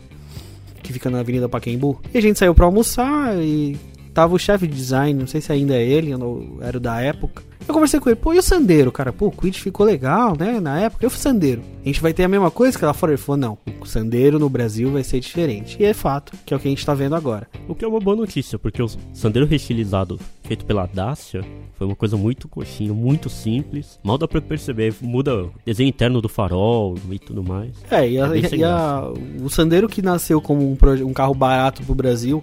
que 0.82 0.92
fica 0.92 1.08
na 1.08 1.20
Avenida 1.20 1.48
Pacaembu. 1.48 2.00
E 2.12 2.18
a 2.18 2.20
gente 2.20 2.38
saiu 2.38 2.54
pra 2.54 2.66
almoçar 2.66 3.36
e 3.38 3.76
tava 4.14 4.34
o 4.34 4.38
chefe 4.38 4.66
de 4.66 4.74
design, 4.74 5.18
não 5.18 5.26
sei 5.26 5.40
se 5.40 5.52
ainda 5.52 5.74
é 5.74 5.82
ele, 5.84 6.16
não- 6.16 6.58
era 6.60 6.76
o 6.76 6.80
da 6.80 7.00
época. 7.00 7.42
Eu 7.66 7.72
conversei 7.72 8.00
com 8.00 8.08
ele, 8.08 8.16
pô, 8.16 8.34
e 8.34 8.38
o 8.38 8.42
Sandeiro, 8.42 8.90
cara? 8.90 9.12
Pô, 9.12 9.26
o 9.28 9.30
Quid 9.30 9.56
ficou 9.60 9.86
legal, 9.86 10.36
né? 10.36 10.58
Na 10.58 10.80
época, 10.80 11.06
eu 11.06 11.10
fui 11.10 11.20
Sandeiro. 11.20 11.62
A 11.84 11.86
gente 11.86 12.02
vai 12.02 12.12
ter 12.12 12.24
a 12.24 12.28
mesma 12.28 12.50
coisa 12.50 12.76
que 12.76 12.84
lá 12.84 12.92
fora? 12.92 13.12
Ele 13.12 13.18
falou, 13.22 13.36
não, 13.40 13.58
o 13.80 13.86
Sandeiro 13.86 14.36
no 14.36 14.48
Brasil 14.48 14.90
vai 14.90 15.04
ser 15.04 15.20
diferente. 15.20 15.76
E 15.78 15.84
é 15.84 15.94
fato, 15.94 16.32
que 16.44 16.52
é 16.52 16.56
o 16.56 16.60
que 16.60 16.66
a 16.66 16.70
gente 16.70 16.84
tá 16.84 16.92
vendo 16.92 17.14
agora. 17.14 17.46
O 17.68 17.74
que 17.76 17.84
é 17.84 17.88
uma 17.88 18.00
boa 18.00 18.16
notícia, 18.16 18.58
porque 18.58 18.82
o 18.82 18.88
Sandero 19.14 19.46
reestilizado 19.46 20.18
feito 20.42 20.64
pela 20.66 20.86
Dacia 20.86 21.44
foi 21.78 21.86
uma 21.86 21.94
coisa 21.94 22.16
muito 22.16 22.48
coxinha, 22.48 22.92
muito 22.92 23.30
simples. 23.30 23.96
Mal 24.02 24.18
dá 24.18 24.26
pra 24.26 24.40
perceber, 24.40 24.92
muda 25.00 25.44
o 25.44 25.52
desenho 25.64 25.88
interno 25.88 26.20
do 26.20 26.28
farol 26.28 26.96
e 27.12 27.18
tudo 27.20 27.44
mais. 27.44 27.70
É, 27.88 28.10
e, 28.10 28.18
a- 28.20 28.36
É 28.36 28.56
e 28.56 28.64
a- 28.64 29.08
o 29.40 29.48
Sandero 29.48 29.88
que 29.88 30.02
nasceu 30.02 30.40
como 30.40 30.62
um, 30.68 30.76
um 31.06 31.12
carro 31.12 31.32
barato 31.34 31.80
pro 31.84 31.94
Brasil, 31.94 32.42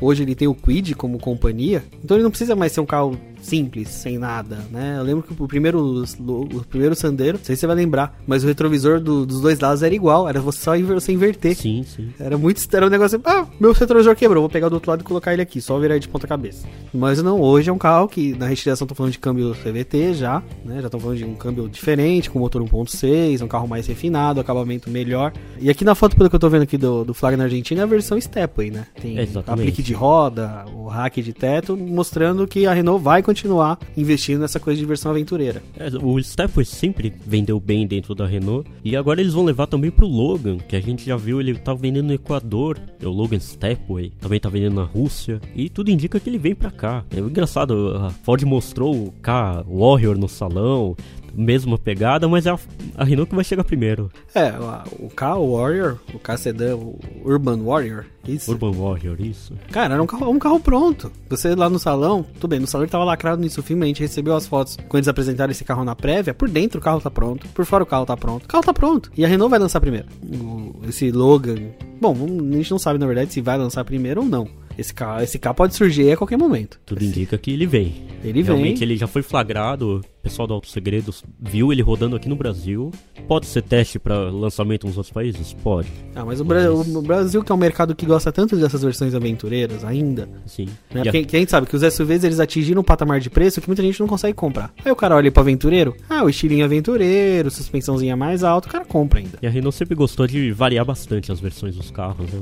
hoje 0.00 0.22
ele 0.22 0.34
tem 0.34 0.48
o 0.48 0.54
Quid 0.54 0.94
como 0.94 1.18
companhia, 1.18 1.84
então 2.02 2.16
ele 2.16 2.24
não 2.24 2.30
precisa 2.30 2.54
mais 2.54 2.72
ser 2.72 2.80
um 2.80 2.86
carro 2.86 3.18
simples, 3.40 3.88
sem 3.88 4.18
nada, 4.18 4.58
né? 4.70 4.96
Eu 4.98 5.02
lembro 5.02 5.22
que 5.22 5.32
o 5.42 5.46
primeiro, 5.48 6.04
o 6.18 6.64
primeiro 6.68 6.94
Sandero, 6.94 7.38
não 7.38 7.44
sei 7.44 7.56
se 7.56 7.60
você 7.60 7.66
vai 7.66 7.76
lembrar, 7.76 8.18
mas 8.26 8.44
o 8.44 8.46
retrovisor 8.46 9.00
do- 9.00 9.24
dos 9.26 9.40
dois 9.40 9.58
lados 9.58 9.82
era 9.82 9.94
igual, 9.94 10.28
era 10.28 10.40
você 10.40 10.58
só 10.60 10.76
inver- 10.76 10.94
você 11.00 11.12
inverter. 11.12 11.54
Sim, 11.56 11.84
sim. 11.84 12.10
Era 12.18 12.36
muito. 12.36 12.60
Era 12.74 12.86
um 12.86 12.90
negócio. 12.90 13.20
Ah, 13.24 13.46
meu 13.58 13.72
retrovisor 13.72 14.14
quebrou, 14.16 14.42
vou 14.42 14.50
pegar 14.50 14.68
do 14.68 14.74
outro 14.74 14.90
lado 14.90 15.00
e 15.00 15.04
colocar 15.04 15.32
ele 15.32 15.42
aqui, 15.42 15.60
só 15.60 15.78
virar 15.78 15.94
ele 15.94 16.00
de 16.00 16.08
ponta 16.08 16.26
cabeça. 16.26 16.66
Mas 16.92 17.22
não, 17.22 17.40
hoje 17.40 17.70
é 17.70 17.72
um 17.72 17.78
carro 17.78 18.08
que 18.08 18.34
na 18.36 18.46
reestilização 18.46 18.84
estão 18.84 18.96
falando 18.96 19.12
de 19.12 19.18
câmbio 19.18 19.54
CVT 19.54 20.14
já, 20.14 20.42
né? 20.64 20.80
Já 20.80 20.86
estão 20.86 21.00
falando 21.00 21.18
de 21.18 21.24
um 21.24 21.34
câmbio 21.34 21.68
diferente, 21.68 22.30
com 22.30 22.38
motor 22.38 22.62
1.6, 22.62 23.40
um 23.42 23.48
carro 23.48 23.66
mais 23.68 23.86
refinado, 23.86 24.40
acabamento 24.40 24.90
melhor. 24.90 25.32
E 25.60 25.70
aqui 25.70 25.84
na 25.84 25.94
foto, 25.94 26.16
pelo 26.16 26.28
que 26.28 26.36
eu 26.36 26.40
tô 26.40 26.48
vendo 26.48 26.62
aqui 26.62 26.76
do, 26.76 27.04
do 27.04 27.14
flag 27.14 27.36
na 27.36 27.44
Argentina, 27.44 27.80
é 27.80 27.84
a 27.84 27.86
versão 27.86 28.20
Stepway, 28.20 28.70
né? 28.70 28.86
Tem 29.00 29.18
Exatamente. 29.18 29.62
aplique 29.68 29.82
de 29.82 29.92
roda, 29.94 30.64
o 30.74 30.86
hack 30.88 31.16
de 31.16 31.32
teto, 31.32 31.76
mostrando 31.76 32.46
que 32.46 32.66
a 32.66 32.72
Renault 32.72 33.02
vai 33.02 33.22
continuar 33.28 33.78
investindo 33.94 34.40
nessa 34.40 34.58
coisa 34.58 34.80
de 34.80 34.86
versão 34.86 35.10
aventureira. 35.10 35.62
É, 35.76 35.88
o 36.02 36.22
Stepway 36.22 36.64
sempre 36.64 37.12
vendeu 37.26 37.60
bem 37.60 37.86
dentro 37.86 38.14
da 38.14 38.26
Renault 38.26 38.66
e 38.82 38.96
agora 38.96 39.20
eles 39.20 39.34
vão 39.34 39.44
levar 39.44 39.66
também 39.66 39.90
pro 39.90 40.06
Logan, 40.06 40.56
que 40.56 40.74
a 40.74 40.80
gente 40.80 41.04
já 41.04 41.14
viu 41.14 41.38
ele 41.38 41.54
tá 41.54 41.74
vendendo 41.74 42.06
no 42.06 42.14
Equador, 42.14 42.80
é 42.98 43.06
o 43.06 43.10
Logan 43.10 43.38
Stepway, 43.38 44.10
também 44.18 44.40
tá 44.40 44.48
vendendo 44.48 44.76
na 44.76 44.84
Rússia 44.84 45.42
e 45.54 45.68
tudo 45.68 45.90
indica 45.90 46.18
que 46.18 46.30
ele 46.30 46.38
vem 46.38 46.54
pra 46.54 46.70
cá. 46.70 47.04
É 47.14 47.18
engraçado, 47.18 47.98
a 47.98 48.08
Ford 48.08 48.42
mostrou 48.44 48.94
o 48.94 49.12
K 49.20 49.62
Warrior 49.68 50.16
no 50.16 50.28
salão, 50.28 50.96
mesma 51.38 51.78
pegada, 51.78 52.28
mas 52.28 52.46
é 52.46 52.50
a, 52.50 52.58
a 52.96 53.04
Renault 53.04 53.28
que 53.30 53.34
vai 53.34 53.44
chegar 53.44 53.64
primeiro. 53.64 54.10
É, 54.34 54.52
o 54.98 55.08
K 55.08 55.34
Warrior, 55.36 55.98
o 56.12 56.18
K 56.18 56.36
Sedan, 56.36 56.76
o 56.76 56.98
Urban 57.24 57.62
Warrior, 57.62 58.04
isso. 58.26 58.50
Urban 58.50 58.72
Warrior, 58.72 59.20
isso. 59.20 59.54
Cara, 59.70 59.94
era 59.94 60.02
um 60.02 60.06
carro, 60.06 60.30
um 60.30 60.38
carro 60.38 60.60
pronto. 60.60 61.10
Você 61.30 61.54
lá 61.54 61.70
no 61.70 61.78
salão, 61.78 62.22
tudo 62.34 62.48
bem, 62.48 62.60
no 62.60 62.66
salão 62.66 62.84
ele 62.84 62.90
tava 62.90 63.04
lacrado 63.04 63.40
nisso 63.40 63.62
filme, 63.62 63.84
a 63.84 63.86
gente 63.88 64.00
recebeu 64.02 64.34
as 64.34 64.46
fotos 64.46 64.76
quando 64.88 64.96
eles 64.98 65.08
apresentaram 65.08 65.50
esse 65.50 65.64
carro 65.64 65.84
na 65.84 65.94
prévia. 65.96 66.34
Por 66.34 66.48
dentro 66.48 66.78
o 66.80 66.82
carro 66.82 67.00
tá 67.00 67.10
pronto, 67.10 67.46
por 67.48 67.64
fora 67.64 67.82
o 67.82 67.86
carro 67.86 68.04
tá 68.04 68.16
pronto. 68.16 68.44
O 68.44 68.48
carro 68.48 68.64
tá 68.64 68.74
pronto. 68.74 69.10
E 69.16 69.24
a 69.24 69.28
Renault 69.28 69.50
vai 69.50 69.58
lançar 69.58 69.80
primeiro. 69.80 70.06
O, 70.22 70.80
esse 70.88 71.10
Logan. 71.10 71.56
Bom, 72.00 72.14
a 72.14 72.56
gente 72.56 72.70
não 72.70 72.78
sabe 72.78 72.98
na 72.98 73.06
verdade 73.06 73.32
se 73.32 73.40
vai 73.40 73.56
lançar 73.56 73.84
primeiro 73.84 74.20
ou 74.22 74.26
não. 74.26 74.48
Esse 74.76 74.94
carro, 74.94 75.20
esse 75.22 75.38
carro 75.40 75.56
pode 75.56 75.74
surgir 75.74 76.12
a 76.12 76.16
qualquer 76.16 76.36
momento. 76.38 76.78
Tudo 76.86 77.02
indica 77.02 77.36
que 77.36 77.50
ele 77.50 77.66
vem. 77.66 78.06
Ele 78.22 78.42
Realmente 78.42 78.78
vem. 78.78 78.88
ele 78.88 78.96
já 78.96 79.08
foi 79.08 79.22
flagrado, 79.22 80.00
pessoal 80.28 80.46
do 80.46 80.52
Auto 80.54 80.68
Segredos 80.68 81.24
viu 81.40 81.72
ele 81.72 81.80
rodando 81.80 82.14
aqui 82.14 82.28
no 82.28 82.36
Brasil. 82.36 82.90
Pode 83.26 83.46
ser 83.46 83.62
teste 83.62 83.98
para 83.98 84.30
lançamento 84.30 84.86
nos 84.86 84.96
outros 84.98 85.12
países? 85.12 85.54
Pode. 85.54 85.88
Ah, 86.14 86.24
mas 86.24 86.38
o, 86.40 86.44
Bra 86.44 86.70
o, 86.70 87.02
Brasil, 87.02 87.42
que 87.42 87.50
é 87.50 87.54
um 87.54 87.58
mercado 87.58 87.94
que 87.94 88.04
gosta 88.04 88.30
tanto 88.30 88.54
dessas 88.56 88.82
versões 88.82 89.14
aventureiras 89.14 89.84
ainda, 89.84 90.28
Sim. 90.46 90.68
né? 90.92 91.00
A- 91.00 91.04
porque 91.04 91.36
a 91.36 91.38
gente 91.38 91.50
sabe 91.50 91.66
que 91.66 91.74
os 91.74 91.82
SUVs 91.82 92.24
eles 92.24 92.40
atingiram 92.40 92.82
um 92.82 92.84
patamar 92.84 93.20
de 93.20 93.30
preço 93.30 93.60
que 93.60 93.66
muita 93.66 93.82
gente 93.82 93.98
não 94.00 94.06
consegue 94.06 94.34
comprar. 94.34 94.72
Aí 94.84 94.92
o 94.92 94.96
cara 94.96 95.16
olha 95.16 95.32
pro 95.32 95.40
aventureiro, 95.40 95.96
ah, 96.08 96.24
o 96.24 96.28
estilinho 96.28 96.64
aventureiro, 96.64 97.50
suspensãozinha 97.50 98.14
mais 98.16 98.44
alta, 98.44 98.68
o 98.68 98.70
cara 98.70 98.84
compra 98.84 99.20
ainda. 99.20 99.38
E 99.40 99.46
a 99.46 99.50
Renault 99.50 99.76
sempre 99.76 99.94
gostou 99.94 100.26
de 100.26 100.52
variar 100.52 100.84
bastante 100.84 101.32
as 101.32 101.40
versões 101.40 101.74
dos 101.74 101.90
carros, 101.90 102.30
né? 102.30 102.40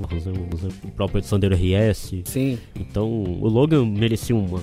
O 0.85 0.90
próprio 0.90 1.23
Sandero 1.23 1.55
RS. 1.55 2.14
Sim. 2.25 2.59
Então 2.75 3.09
o 3.09 3.49
Logan 3.49 3.87
merecia 3.87 4.35
uma, 4.35 4.61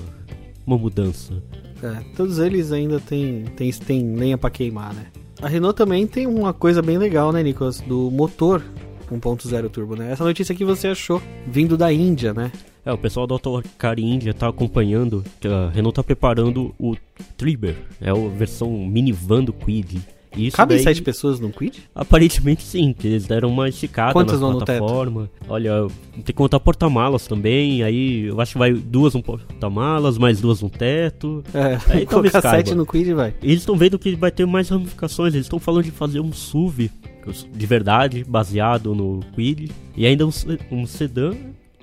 uma 0.67 0.77
mudança. 0.77 1.33
É, 1.83 2.01
todos 2.15 2.39
eles 2.39 2.71
ainda 2.71 2.97
tem, 2.97 3.43
tem, 3.57 3.69
tem 3.73 4.15
lenha 4.15 4.37
pra 4.37 4.49
queimar, 4.49 4.93
né? 4.93 5.07
A 5.41 5.49
Renault 5.49 5.75
também 5.75 6.07
tem 6.07 6.25
uma 6.25 6.53
coisa 6.53 6.81
bem 6.81 6.97
legal, 6.97 7.33
né, 7.33 7.43
Nicolas? 7.43 7.81
Do 7.81 8.09
motor 8.09 8.63
1.0 9.11 9.69
turbo, 9.69 9.95
né? 9.97 10.09
Essa 10.09 10.23
notícia 10.23 10.55
que 10.55 10.63
você 10.63 10.87
achou 10.87 11.21
vindo 11.45 11.75
da 11.75 11.91
Índia, 11.91 12.33
né? 12.33 12.53
É, 12.85 12.91
o 12.93 12.97
pessoal 12.97 13.27
da 13.27 13.35
Autocar 13.35 13.99
India 13.99 14.33
tá 14.33 14.47
acompanhando, 14.47 15.25
a 15.45 15.69
Renault 15.71 15.95
tá 15.95 16.03
preparando 16.03 16.73
o 16.79 16.95
Triber, 17.35 17.75
é 17.99 18.09
a 18.09 18.13
versão 18.13 18.69
minivan 18.71 19.43
do 19.43 19.51
Quid. 19.51 20.01
Isso 20.35 20.57
Cabem 20.57 20.77
daí, 20.77 20.83
sete 20.83 21.01
pessoas 21.01 21.39
no 21.39 21.49
Quid? 21.49 21.83
Aparentemente 21.93 22.63
sim, 22.63 22.93
que 22.93 23.07
eles 23.07 23.25
deram 23.25 23.49
uma 23.49 23.69
esticada 23.69 24.13
Quantas 24.13 24.39
na 24.41 24.51
plataforma. 24.51 25.29
Olha, 25.47 25.87
tem 26.13 26.23
que 26.23 26.33
contar 26.33 26.59
porta-malas 26.59 27.27
também, 27.27 27.83
aí 27.83 28.25
eu 28.25 28.39
acho 28.39 28.53
que 28.53 28.57
vai 28.57 28.73
duas 28.73 29.13
no 29.13 29.21
porta-malas, 29.21 30.17
mais 30.17 30.39
duas 30.41 30.61
no 30.61 30.69
teto. 30.69 31.43
É, 31.53 31.73
Aí 31.93 32.05
talvez 32.05 32.31
colocar 32.31 32.41
caiba. 32.41 32.57
sete 32.57 32.75
no 32.75 32.85
Quid 32.85 33.13
vai. 33.13 33.33
Eles 33.41 33.59
estão 33.59 33.75
vendo 33.75 33.99
que 33.99 34.15
vai 34.15 34.31
ter 34.31 34.45
mais 34.45 34.69
ramificações, 34.69 35.33
eles 35.33 35.45
estão 35.45 35.59
falando 35.59 35.85
de 35.85 35.91
fazer 35.91 36.19
um 36.19 36.31
SUV 36.31 36.89
de 37.55 37.65
verdade, 37.65 38.23
baseado 38.23 38.93
no 38.93 39.21
Quid, 39.33 39.71
e 39.95 40.05
ainda 40.05 40.27
um, 40.27 40.31
um 40.71 40.85
sedã. 40.85 41.31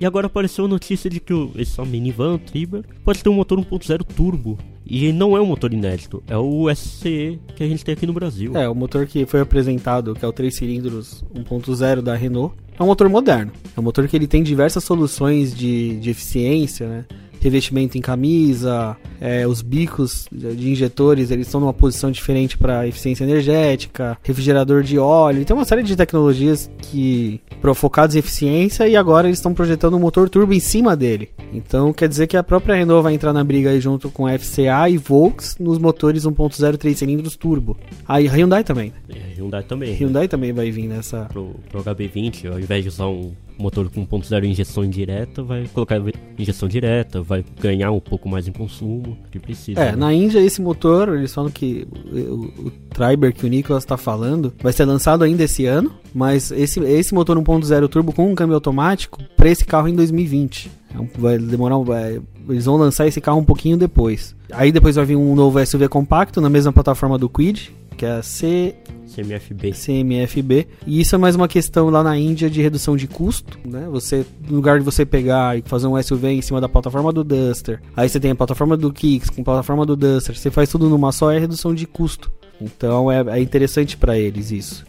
E 0.01 0.05
agora 0.05 0.25
apareceu 0.25 0.65
a 0.65 0.67
notícia 0.67 1.07
de 1.11 1.19
que 1.19 1.31
o, 1.31 1.51
esse 1.55 1.79
minivan, 1.83 2.33
o 2.33 2.39
Triber, 2.39 2.83
pode 3.05 3.21
ter 3.21 3.29
um 3.29 3.35
motor 3.35 3.59
1.0 3.59 4.03
turbo. 4.03 4.57
E 4.83 5.13
não 5.13 5.37
é 5.37 5.41
um 5.41 5.45
motor 5.45 5.71
inédito, 5.71 6.23
é 6.27 6.35
o 6.35 6.67
SCE 6.75 7.39
que 7.55 7.63
a 7.63 7.67
gente 7.67 7.85
tem 7.85 7.93
aqui 7.93 8.07
no 8.07 8.11
Brasil. 8.11 8.57
É, 8.57 8.67
o 8.67 8.73
motor 8.73 9.05
que 9.05 9.27
foi 9.27 9.39
apresentado, 9.41 10.15
que 10.15 10.25
é 10.25 10.27
o 10.27 10.33
3 10.33 10.53
cilindros 10.53 11.23
1.0 11.35 12.01
da 12.01 12.15
Renault, 12.15 12.55
é 12.77 12.81
um 12.81 12.87
motor 12.87 13.07
moderno. 13.07 13.51
É 13.77 13.79
um 13.79 13.83
motor 13.83 14.07
que 14.07 14.17
ele 14.17 14.25
tem 14.25 14.41
diversas 14.41 14.83
soluções 14.83 15.55
de, 15.55 15.99
de 15.99 16.09
eficiência, 16.09 16.87
né? 16.87 17.05
Revestimento 17.41 17.97
em 17.97 18.01
camisa, 18.01 18.95
é, 19.19 19.47
os 19.47 19.61
bicos 19.61 20.27
de 20.31 20.69
injetores 20.69 21.31
eles 21.31 21.47
estão 21.47 21.59
numa 21.59 21.73
posição 21.73 22.11
diferente 22.11 22.57
para 22.57 22.87
eficiência 22.87 23.23
energética, 23.23 24.17
refrigerador 24.23 24.83
de 24.83 24.97
óleo, 24.97 25.43
tem 25.43 25.55
uma 25.55 25.65
série 25.65 25.83
de 25.83 25.95
tecnologias 25.95 26.69
que 26.81 27.41
focadas 27.75 28.15
em 28.15 28.19
eficiência 28.19 28.87
e 28.87 28.95
agora 28.95 29.27
eles 29.27 29.37
estão 29.37 29.53
projetando 29.53 29.95
um 29.95 29.99
motor 29.99 30.29
turbo 30.29 30.53
em 30.53 30.59
cima 30.59 30.95
dele. 30.95 31.29
Então 31.53 31.93
quer 31.93 32.07
dizer 32.07 32.27
que 32.27 32.37
a 32.37 32.43
própria 32.43 32.75
Renault 32.75 33.03
vai 33.03 33.13
entrar 33.13 33.33
na 33.33 33.43
briga 33.43 33.69
aí 33.69 33.79
junto 33.79 34.09
com 34.09 34.25
a 34.25 34.37
FCA 34.37 34.89
e 34.89 34.97
Volks 34.97 35.57
nos 35.59 35.77
motores 35.77 36.25
1.0 36.25 36.77
3 36.77 36.97
cilindros 36.97 37.35
turbo. 37.35 37.77
Aí 38.07 38.27
a 38.27 38.31
Hyundai 38.31 38.63
também. 38.63 38.93
A 39.09 39.39
Hyundai 39.39 39.63
também. 39.63 39.93
Hyundai 39.95 40.27
também 40.27 40.51
vai 40.53 40.71
vir 40.71 40.87
nessa. 40.87 41.25
Pro, 41.25 41.55
pro 41.69 41.83
HB20, 41.83 42.51
ao 42.51 42.59
invés 42.59 42.83
de 42.83 42.89
usar 42.89 43.07
um 43.07 43.31
motor 43.57 43.89
com 43.89 44.05
1.0 44.05 44.43
injeção 44.45 44.83
indireta, 44.83 45.43
vai 45.43 45.67
colocar 45.73 46.01
injeção 46.37 46.67
direta, 46.67 47.21
vai 47.21 47.43
ganhar 47.59 47.91
um 47.91 47.99
pouco 47.99 48.27
mais 48.27 48.47
em 48.47 48.51
consumo, 48.51 49.17
que 49.31 49.39
precisa. 49.39 49.79
É, 49.79 49.91
né? 49.91 49.95
na 49.95 50.13
Índia 50.13 50.39
esse 50.39 50.61
motor, 50.61 51.09
eles 51.09 51.33
falam 51.33 51.51
que 51.51 51.87
o, 52.11 52.67
o, 52.67 52.71
Triber 52.93 53.33
que 53.33 53.45
o 53.45 53.49
Nicolas 53.49 53.85
tá 53.85 53.97
falando 53.97 54.53
vai 54.61 54.73
ser 54.73 54.85
lançado 54.85 55.23
ainda 55.23 55.43
esse 55.43 55.65
ano, 55.65 55.91
mas 56.13 56.51
esse, 56.51 56.79
esse 56.81 57.13
motor 57.13 57.37
1.0 57.37 57.87
turbo 57.87 58.13
com 58.13 58.31
um 58.31 58.35
câmbio 58.35 58.55
automático 58.55 59.19
para 59.35 59.49
esse 59.49 59.65
carro 59.65 59.87
em 59.87 59.95
2020. 59.95 60.71
É 60.93 61.19
Vai 61.19 61.37
demorar, 61.37 61.77
um- 61.77 61.83
vai, 61.83 62.21
eles 62.49 62.65
vão 62.65 62.75
lançar 62.75 63.07
esse 63.07 63.21
carro 63.21 63.39
um 63.39 63.45
pouquinho 63.45 63.77
depois. 63.77 64.35
Aí 64.51 64.71
depois 64.71 64.95
vai 64.95 65.05
vir 65.05 65.15
um 65.15 65.35
novo 65.35 65.59
SUV 65.65 65.87
compacto 65.87 66.41
na 66.41 66.49
mesma 66.49 66.73
plataforma 66.73 67.17
do 67.17 67.29
Quid, 67.29 67.71
que 68.01 68.05
é 68.07 68.13
a 68.13 68.23
C, 68.23 68.73
CMFB. 69.13 69.73
CMFB. 69.73 70.67
E 70.87 70.99
isso 71.01 71.13
é 71.13 71.19
mais 71.19 71.35
uma 71.35 71.47
questão 71.47 71.87
lá 71.91 72.01
na 72.01 72.17
Índia 72.17 72.49
de 72.49 72.59
redução 72.59 72.97
de 72.97 73.07
custo, 73.07 73.59
né? 73.63 73.87
Você, 73.91 74.25
no 74.49 74.55
lugar 74.55 74.79
de 74.79 74.83
você 74.83 75.05
pegar 75.05 75.55
e 75.55 75.61
fazer 75.61 75.85
um 75.85 76.01
SUV 76.01 76.29
em 76.29 76.41
cima 76.41 76.59
da 76.59 76.67
plataforma 76.67 77.13
do 77.13 77.23
Duster, 77.23 77.79
aí 77.95 78.09
você 78.09 78.19
tem 78.19 78.31
a 78.31 78.35
plataforma 78.35 78.75
do 78.75 78.91
Kicks 78.91 79.29
com 79.29 79.41
a 79.41 79.45
plataforma 79.45 79.85
do 79.85 79.95
Duster, 79.95 80.35
você 80.35 80.49
faz 80.49 80.67
tudo 80.67 80.89
numa 80.89 81.11
só, 81.11 81.31
é 81.31 81.37
redução 81.37 81.75
de 81.75 81.85
custo. 81.85 82.31
Então 82.59 83.11
é, 83.11 83.21
é 83.37 83.39
interessante 83.39 83.95
pra 83.95 84.17
eles 84.17 84.49
isso. 84.49 84.83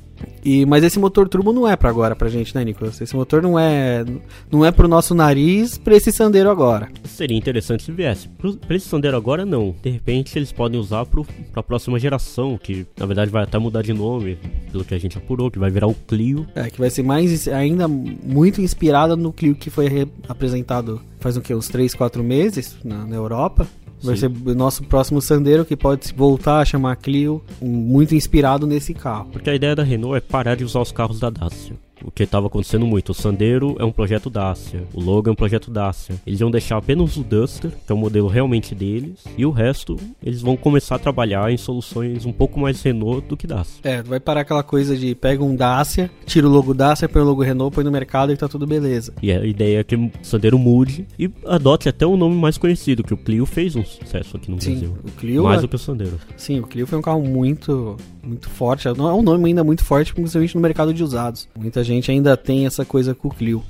E, 0.44 0.66
mas 0.66 0.82
esse 0.84 0.98
motor 0.98 1.28
turbo 1.28 1.52
não 1.52 1.68
é 1.68 1.76
pra 1.76 1.88
agora 1.90 2.16
pra 2.16 2.28
gente, 2.28 2.54
né, 2.54 2.64
Nicolas? 2.64 3.00
Esse 3.00 3.14
motor 3.14 3.42
não 3.42 3.58
é 3.58 4.04
não 4.50 4.64
é 4.64 4.70
pro 4.70 4.88
nosso 4.88 5.14
nariz 5.14 5.78
pra 5.78 5.94
esse 5.96 6.10
Sandero 6.12 6.50
agora. 6.50 6.88
Seria 7.04 7.36
interessante 7.36 7.82
se 7.84 7.92
viesse. 7.92 8.28
Pro- 8.28 8.56
Pra 8.56 8.76
esse 8.76 8.88
Sandero 8.88 9.16
agora, 9.16 9.44
não. 9.44 9.74
De 9.82 9.90
repente, 9.90 10.38
eles 10.38 10.52
podem 10.52 10.78
usar 10.80 11.04
pro, 11.06 11.26
pra 11.52 11.62
próxima 11.62 11.98
geração, 11.98 12.58
que 12.60 12.86
na 12.98 13.06
verdade 13.06 13.30
vai 13.30 13.42
até 13.44 13.58
mudar 13.58 13.82
de 13.82 13.92
nome, 13.92 14.38
pelo 14.70 14.84
que 14.84 14.94
a 14.94 14.98
gente 14.98 15.16
apurou, 15.18 15.50
que 15.50 15.58
vai 15.58 15.70
virar 15.70 15.86
o 15.86 15.94
Clio. 15.94 16.46
É, 16.54 16.68
que 16.70 16.78
vai 16.78 16.90
ser 16.90 17.02
mais 17.02 17.46
ainda 17.48 17.86
muito 17.88 18.60
inspirada 18.60 19.16
no 19.16 19.32
Clio 19.32 19.54
que 19.54 19.70
foi 19.70 19.88
re- 19.88 20.08
apresentado 20.28 21.00
faz 21.20 21.36
o 21.36 21.40
que, 21.40 21.54
uns 21.54 21.68
3, 21.68 21.94
4 21.94 22.22
meses 22.24 22.76
na, 22.84 23.06
na 23.06 23.14
Europa. 23.14 23.66
Vai 24.02 24.16
Sim. 24.16 24.20
ser 24.20 24.50
o 24.50 24.54
nosso 24.54 24.82
próximo 24.84 25.20
Sandero 25.20 25.64
que 25.64 25.76
pode 25.76 26.12
voltar 26.14 26.60
a 26.60 26.64
chamar 26.64 26.96
Clio, 26.96 27.42
muito 27.60 28.14
inspirado 28.14 28.66
nesse 28.66 28.92
carro. 28.92 29.28
Porque 29.32 29.50
a 29.50 29.54
ideia 29.54 29.76
da 29.76 29.82
Renault 29.82 30.16
é 30.16 30.20
parar 30.20 30.56
de 30.56 30.64
usar 30.64 30.80
os 30.80 30.92
carros 30.92 31.20
da 31.20 31.30
Dacia. 31.30 31.76
O 32.04 32.10
que 32.10 32.22
estava 32.24 32.46
acontecendo 32.46 32.86
muito. 32.86 33.10
O 33.10 33.14
Sandero 33.14 33.76
é 33.78 33.84
um 33.84 33.92
projeto 33.92 34.28
Dacia. 34.30 34.82
O 34.92 35.00
Logan 35.00 35.30
é 35.30 35.32
um 35.32 35.36
projeto 35.36 35.70
Dacia. 35.70 36.16
Eles 36.26 36.40
iam 36.40 36.50
deixar 36.50 36.76
apenas 36.78 37.16
o 37.16 37.22
Duster, 37.22 37.70
que 37.70 37.92
é 37.92 37.94
o 37.94 37.98
modelo 37.98 38.28
realmente 38.28 38.74
deles. 38.74 39.24
E 39.36 39.44
o 39.46 39.50
resto, 39.50 39.96
eles 40.22 40.40
vão 40.42 40.56
começar 40.56 40.96
a 40.96 40.98
trabalhar 40.98 41.50
em 41.52 41.56
soluções 41.56 42.24
um 42.26 42.32
pouco 42.32 42.58
mais 42.58 42.82
Renault 42.82 43.26
do 43.28 43.36
que 43.36 43.46
Dacia. 43.46 43.80
É, 43.84 44.02
vai 44.02 44.18
parar 44.20 44.40
aquela 44.40 44.62
coisa 44.62 44.96
de 44.96 45.14
pega 45.14 45.42
um 45.44 45.54
Dacia, 45.54 46.10
tira 46.26 46.46
o 46.46 46.50
logo 46.50 46.74
Dacia, 46.74 47.08
põe 47.08 47.22
o 47.22 47.24
logo 47.24 47.42
Renault, 47.42 47.74
põe 47.74 47.84
no 47.84 47.90
mercado 47.90 48.32
e 48.32 48.36
tá 48.36 48.48
tudo 48.48 48.66
beleza. 48.66 49.12
E 49.22 49.30
a 49.32 49.44
ideia 49.44 49.80
é 49.80 49.84
que 49.84 49.94
o 49.96 50.10
Sandero 50.22 50.58
mude 50.58 51.06
e 51.18 51.30
adote 51.46 51.88
até 51.88 52.06
um 52.06 52.16
nome 52.16 52.36
mais 52.36 52.58
conhecido, 52.58 53.02
que 53.04 53.14
o 53.14 53.16
Clio 53.16 53.46
fez 53.46 53.76
um 53.76 53.84
sucesso 53.84 54.36
aqui 54.36 54.50
no 54.50 54.60
Sim, 54.60 54.72
Brasil. 54.72 54.96
o 55.04 55.10
Clio, 55.12 55.44
mais 55.44 55.58
é- 55.58 55.62
do 55.62 55.68
que 55.68 55.76
o 55.76 55.78
Sandero. 55.78 56.18
sim, 56.36 56.60
o 56.60 56.66
Clio 56.66 56.86
foi 56.86 56.98
um 56.98 57.02
carro 57.02 57.22
muito 57.22 57.96
muito 58.22 58.48
forte, 58.48 58.86
não 58.96 59.08
é 59.08 59.12
um 59.12 59.20
nome 59.22 59.48
ainda 59.48 59.64
muito 59.64 59.84
forte, 59.84 60.14
principalmente 60.14 60.54
no 60.54 60.60
mercado 60.60 60.94
de 60.94 61.02
usados. 61.02 61.48
Muita 61.58 61.82
gente 61.82 61.91
ainda 62.10 62.36
tem 62.36 62.66
essa 62.66 62.84
coisa 62.84 63.14
com 63.14 63.28
o 63.28 63.30
Clio. 63.30 63.62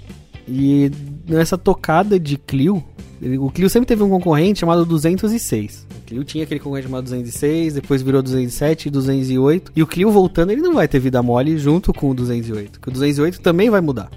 E 0.47 0.91
nessa 1.27 1.57
tocada 1.57 2.19
de 2.19 2.37
Clio, 2.37 2.83
o 3.39 3.51
Clio 3.51 3.71
sempre 3.71 3.87
teve 3.87 4.03
um 4.03 4.09
concorrente 4.09 4.61
chamado 4.61 4.85
206. 4.85 5.87
O 5.97 6.01
Clio 6.05 6.25
tinha 6.25 6.45
aquele 6.45 6.61
concorrente 6.61 6.89
chamado 6.89 7.05
206, 7.05 7.75
depois 7.75 8.03
virou 8.03 8.23
207 8.23 8.89
e 8.89 8.91
208. 8.91 9.73
E 9.77 9.83
o 9.83 9.87
Clio 9.87 10.11
voltando, 10.11 10.51
ele 10.51 10.61
não 10.61 10.75
vai 10.75 10.89
ter 10.89 10.99
vida 10.99 11.23
mole 11.23 11.57
junto 11.59 11.93
com 11.93 12.11
o 12.11 12.15
208, 12.15 12.81
que 12.81 12.89
o 12.89 12.93
208 12.93 13.41
também 13.41 13.71
vai 13.71 13.81
mudar. 13.81 14.11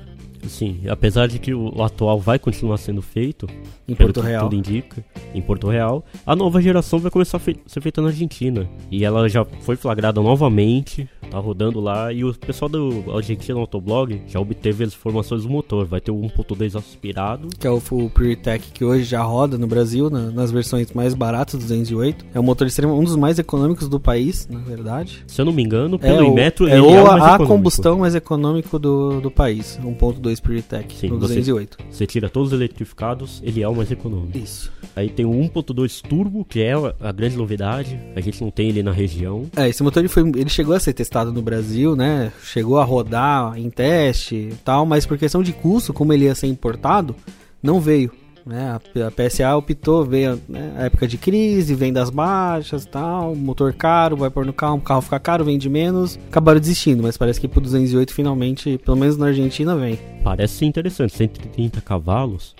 Sim, 0.47 0.81
apesar 0.89 1.27
de 1.27 1.39
que 1.39 1.53
o, 1.53 1.73
o 1.75 1.83
atual 1.83 2.19
vai 2.19 2.37
continuar 2.39 2.77
sendo 2.77 3.01
feito, 3.01 3.47
Em 3.87 3.95
Porto 3.95 4.21
Real. 4.21 4.43
tudo 4.43 4.55
indica, 4.55 5.03
em 5.33 5.41
Porto 5.41 5.67
Real, 5.67 6.03
a 6.25 6.35
nova 6.35 6.61
geração 6.61 6.99
vai 6.99 7.11
começar 7.11 7.37
a 7.37 7.39
fe- 7.39 7.57
ser 7.65 7.81
feita 7.81 8.01
na 8.01 8.07
Argentina. 8.09 8.67
E 8.91 9.03
ela 9.05 9.27
já 9.29 9.43
foi 9.61 9.75
flagrada 9.75 10.21
novamente, 10.21 11.07
tá 11.29 11.37
rodando 11.39 11.79
lá, 11.79 12.11
e 12.13 12.23
o 12.23 12.33
pessoal 12.33 12.69
do 12.69 13.03
Argentina 13.15 13.59
Autoblog 13.59 14.21
já 14.27 14.39
obteve 14.39 14.83
as 14.83 14.93
informações 14.93 15.43
do 15.43 15.49
motor. 15.49 15.85
Vai 15.85 15.99
ter 16.01 16.11
o 16.11 16.15
1.2 16.15 16.75
aspirado, 16.77 17.47
Que 17.59 17.67
é 17.67 17.69
o, 17.69 17.77
o 17.91 18.09
PureTech 18.09 18.71
que 18.71 18.83
hoje 18.85 19.03
já 19.03 19.21
roda 19.23 19.57
no 19.57 19.67
Brasil, 19.67 20.09
na- 20.09 20.31
nas 20.31 20.51
versões 20.51 20.91
mais 20.93 21.13
baratas, 21.13 21.59
208. 21.59 22.25
É 22.33 22.39
um 22.39 22.43
motor 22.43 22.67
extremo, 22.67 22.93
um 22.97 23.03
dos 23.03 23.15
mais 23.15 23.39
econômicos 23.39 23.87
do 23.89 23.99
país, 23.99 24.47
na 24.49 24.59
verdade. 24.59 25.23
se 25.27 25.41
eu 25.41 25.45
não 25.45 25.53
me 25.53 25.63
engano, 25.63 25.95
É, 26.01 26.07
pelo 26.13 26.27
o, 26.29 26.31
Inmetro, 26.31 26.67
é 26.67 26.73
ele 26.77 26.81
o 26.81 26.89
é 26.91 27.01
o 27.01 27.07
mais 27.07 27.23
a 27.23 27.27
econômico. 27.27 27.47
combustão 27.47 27.99
mais 27.99 28.15
econômico 28.15 28.77
do, 28.79 29.19
do 29.21 29.31
país. 29.31 29.79
1.2 29.83 30.34
PureTech 30.39 30.95
Sim, 30.95 31.09
no 31.09 31.19
você- 31.19 31.35
208. 31.35 31.77
Você 31.89 32.05
tira 32.05 32.29
todos 32.29 32.51
os 32.51 32.59
eletrificados, 32.59 33.41
ele 33.43 33.61
é 33.61 33.67
o 33.67 33.75
mais 33.75 33.91
econômico. 33.91 34.37
Isso. 34.37 34.71
Aí 34.95 35.09
tem 35.09 35.25
o 35.25 35.31
1.2 35.31 36.01
turbo, 36.01 36.45
que 36.45 36.61
é 36.61 36.73
a- 36.73 36.93
a 37.01 37.11
grande 37.11 37.35
novidade. 37.37 37.99
A 38.15 38.21
gente 38.21 38.41
não 38.41 38.49
tem 38.51 38.69
ele 38.69 38.81
na 38.83 38.91
região. 38.91 39.45
É, 39.55 39.67
esse 39.69 39.81
motor 39.83 39.99
ele, 40.01 40.07
foi, 40.09 40.23
ele 40.23 40.49
chegou 40.49 40.75
a 40.75 40.79
ser 40.79 40.93
testado 40.93 41.31
no 41.33 41.41
Brasil, 41.41 41.95
né? 41.95 42.31
Chegou 42.43 42.79
a 42.79 42.83
rodar 42.83 43.57
em 43.57 43.69
teste 43.69 44.35
e 44.35 44.53
tal, 44.63 44.85
mas 44.85 45.05
por 45.05 45.17
questão 45.17 45.43
de 45.43 45.51
custo, 45.53 45.93
como 45.93 46.13
ele 46.13 46.25
ia 46.25 46.35
ser 46.35 46.47
importado, 46.47 47.15
não 47.61 47.79
veio. 47.79 48.11
Né? 48.45 48.69
A, 48.69 49.07
a 49.07 49.11
PSA 49.11 49.55
optou, 49.55 50.05
veio 50.05 50.39
né, 50.47 50.73
a 50.77 50.83
época 50.83 51.07
de 51.07 51.17
crise, 51.17 51.73
vendas 51.73 52.09
baixas 52.09 52.85
tal, 52.85 53.35
motor 53.35 53.73
caro, 53.73 54.15
vai 54.15 54.29
pôr 54.29 54.45
no 54.45 54.53
carro, 54.53 54.77
o 54.77 54.81
carro 54.81 55.01
fica 55.01 55.19
caro, 55.19 55.43
vende 55.43 55.67
menos. 55.67 56.19
Acabaram 56.27 56.59
desistindo, 56.59 57.01
mas 57.01 57.17
parece 57.17 57.41
que 57.41 57.47
pro 57.47 57.59
208 57.59 58.13
finalmente, 58.13 58.77
pelo 58.77 58.97
menos 58.97 59.17
na 59.17 59.27
Argentina, 59.27 59.75
vem. 59.75 59.99
Parece 60.23 60.65
interessante, 60.65 61.13
130 61.13 61.81
cavalos. 61.81 62.55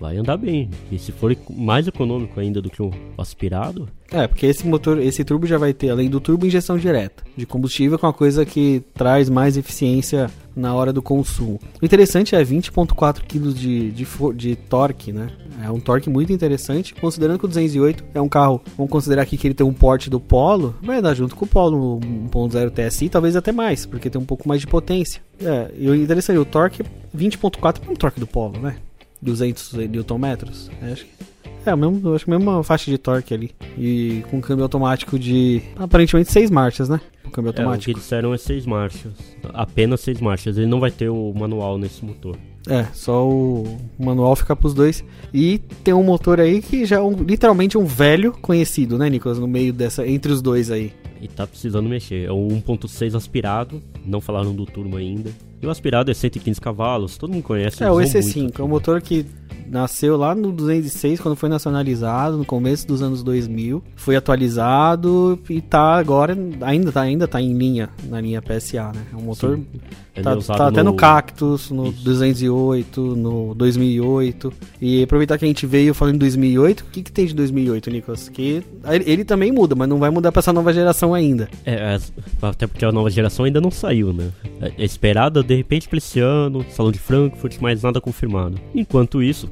Vai 0.00 0.16
andar 0.16 0.36
bem. 0.36 0.70
E 0.92 0.98
se 0.98 1.10
for 1.10 1.36
mais 1.50 1.86
econômico 1.88 2.38
ainda 2.38 2.62
do 2.62 2.70
que 2.70 2.82
o 2.82 2.90
aspirado, 3.16 3.88
É, 4.10 4.26
porque 4.26 4.46
esse 4.46 4.66
motor, 4.66 4.98
esse 4.98 5.22
turbo 5.22 5.46
já 5.46 5.58
vai 5.58 5.74
ter, 5.74 5.90
além 5.90 6.08
do 6.08 6.18
turbo, 6.18 6.46
injeção 6.46 6.78
direta 6.78 7.22
de 7.36 7.44
combustível, 7.44 7.98
com 7.98 8.06
uma 8.06 8.12
coisa 8.12 8.44
que 8.46 8.82
traz 8.94 9.28
mais 9.28 9.56
eficiência 9.58 10.30
na 10.56 10.74
hora 10.74 10.94
do 10.94 11.02
consumo. 11.02 11.60
O 11.80 11.84
interessante 11.84 12.34
é 12.34 12.42
20,4 12.42 13.20
kg 13.20 13.52
de, 13.52 13.90
de, 13.90 14.06
de 14.34 14.56
torque, 14.56 15.12
né? 15.12 15.28
É 15.62 15.70
um 15.70 15.78
torque 15.78 16.08
muito 16.08 16.32
interessante, 16.32 16.94
considerando 16.94 17.38
que 17.38 17.44
o 17.44 17.48
208 17.48 18.02
é 18.14 18.20
um 18.20 18.28
carro, 18.28 18.62
vamos 18.78 18.90
considerar 18.90 19.22
aqui 19.22 19.36
que 19.36 19.46
ele 19.46 19.54
tem 19.54 19.66
um 19.66 19.74
porte 19.74 20.08
do 20.08 20.18
Polo, 20.18 20.74
vai 20.80 20.98
andar 20.98 21.14
junto 21.14 21.36
com 21.36 21.44
o 21.44 21.48
Polo 21.48 22.00
1.0 22.00 22.70
TSI, 22.70 23.08
talvez 23.08 23.36
até 23.36 23.52
mais, 23.52 23.84
porque 23.84 24.08
tem 24.08 24.20
um 24.20 24.24
pouco 24.24 24.48
mais 24.48 24.60
de 24.60 24.66
potência. 24.66 25.20
É, 25.40 25.70
e 25.76 25.88
o 25.88 25.94
interessante, 25.94 26.38
o 26.38 26.44
torque 26.44 26.82
20.4 27.14 27.80
é 27.86 27.90
um 27.90 27.94
torque 27.94 28.20
do 28.20 28.26
Polo, 28.26 28.58
né? 28.58 28.76
200 29.20 29.72
Nm. 29.72 30.04
Acho 30.92 31.04
que 31.04 31.28
é, 31.68 31.74
o 31.74 31.76
mesmo, 31.76 32.14
acho 32.14 32.24
que 32.24 32.30
a 32.32 32.38
mesma 32.38 32.62
faixa 32.62 32.90
de 32.90 32.96
torque 32.96 33.34
ali. 33.34 33.50
E 33.76 34.24
com 34.30 34.40
câmbio 34.40 34.62
automático 34.62 35.18
de 35.18 35.60
aparentemente 35.76 36.32
6 36.32 36.50
marchas, 36.50 36.88
né? 36.88 37.00
O 37.26 37.30
câmbio 37.30 37.48
é, 37.48 37.50
o 37.50 37.54
que 37.54 37.60
automático. 37.60 38.00
disseram 38.00 38.32
é 38.32 38.38
6 38.38 38.64
marchas. 38.64 39.12
Apenas 39.52 40.00
6 40.00 40.20
marchas. 40.20 40.56
Ele 40.56 40.66
não 40.66 40.80
vai 40.80 40.90
ter 40.90 41.08
o 41.08 41.32
manual 41.34 41.76
nesse 41.76 42.02
motor. 42.04 42.36
É, 42.66 42.84
só 42.92 43.28
o 43.28 43.78
manual 43.98 44.34
fica 44.36 44.56
pros 44.56 44.74
dois. 44.74 45.04
E 45.32 45.58
tem 45.84 45.94
um 45.94 46.02
motor 46.02 46.40
aí 46.40 46.60
que 46.62 46.84
já 46.84 46.96
é 46.96 47.00
um, 47.00 47.12
literalmente 47.22 47.76
um 47.76 47.84
velho 47.84 48.32
conhecido, 48.32 48.98
né, 48.98 49.08
Nicolas? 49.10 49.38
No 49.38 49.48
meio 49.48 49.72
dessa. 49.72 50.06
Entre 50.06 50.32
os 50.32 50.40
dois 50.40 50.70
aí. 50.70 50.92
E 51.20 51.28
tá 51.28 51.46
precisando 51.46 51.88
mexer. 51.88 52.26
É 52.26 52.32
o 52.32 52.48
1.6 52.48 53.14
aspirado. 53.14 53.82
Não 54.08 54.20
falaram 54.20 54.54
do 54.54 54.64
turbo 54.64 54.96
ainda. 54.96 55.30
E 55.60 55.66
o 55.66 55.70
aspirado 55.70 56.10
é 56.10 56.14
115 56.14 56.60
cavalos. 56.60 57.18
Todo 57.18 57.32
mundo 57.32 57.42
conhece. 57.42 57.84
É, 57.84 57.90
o 57.90 58.00
usou 58.00 58.04
EC5, 58.04 58.42
muito 58.42 58.62
é 58.62 58.64
um 58.64 58.68
motor 58.68 59.02
que 59.02 59.26
nasceu 59.70 60.16
lá 60.16 60.34
no 60.34 60.50
206, 60.52 61.20
quando 61.20 61.36
foi 61.36 61.48
nacionalizado, 61.48 62.36
no 62.36 62.44
começo 62.44 62.86
dos 62.86 63.02
anos 63.02 63.22
2000. 63.22 63.82
Foi 63.96 64.16
atualizado 64.16 65.38
e 65.48 65.60
tá 65.60 65.96
agora, 65.96 66.36
ainda 66.62 66.92
tá, 66.92 67.00
ainda 67.02 67.28
tá 67.28 67.40
em 67.40 67.52
linha, 67.56 67.88
na 68.08 68.20
linha 68.20 68.42
PSA, 68.42 68.92
né? 68.94 69.02
É 69.12 69.16
um 69.16 69.22
motor 69.22 69.56
Sim. 69.56 69.66
Tá, 70.22 70.32
é 70.32 70.36
tá 70.36 70.66
até 70.68 70.82
no 70.82 70.90
no 70.90 70.96
Cactus, 70.96 71.70
no 71.70 71.88
Isso. 71.88 72.02
208, 72.02 73.00
no 73.00 73.54
2008. 73.54 74.52
E 74.80 75.02
aproveitar 75.02 75.38
que 75.38 75.44
a 75.44 75.48
gente 75.48 75.64
veio 75.66 75.94
falando 75.94 76.16
em 76.16 76.18
2008, 76.18 76.80
o 76.80 76.84
que, 76.86 77.02
que 77.02 77.12
tem 77.12 77.26
de 77.26 77.34
2008, 77.34 77.90
Nicolas? 77.90 78.28
Que 78.28 78.62
ele, 79.06 79.24
também 79.24 79.52
muda, 79.52 79.74
mas 79.76 79.88
não 79.88 79.98
vai 79.98 80.10
mudar 80.10 80.32
pra 80.32 80.40
essa 80.40 80.52
nova 80.52 80.72
geração 80.72 81.14
ainda. 81.14 81.48
É, 81.64 81.94
as- 81.94 82.12
até 82.42 82.66
porque 82.66 82.84
a 82.84 82.90
nova 82.90 83.10
geração 83.10 83.44
ainda 83.44 83.60
não 83.60 83.70
saiu, 83.70 84.12
né? 84.12 84.30
É, 84.60 84.72
é 84.78 84.84
esperada 84.84 85.42
de 85.42 85.54
repente 85.54 85.88
pra 85.88 85.98
esse 85.98 86.18
ano, 86.18 86.64
Salão 86.70 86.90
de 86.90 86.98
Frankfurt, 86.98 87.56
mas 87.60 87.82
nada 87.82 88.00
confirmado. 88.00 88.58
Enquanto 88.74 89.22
isso, 89.22 89.46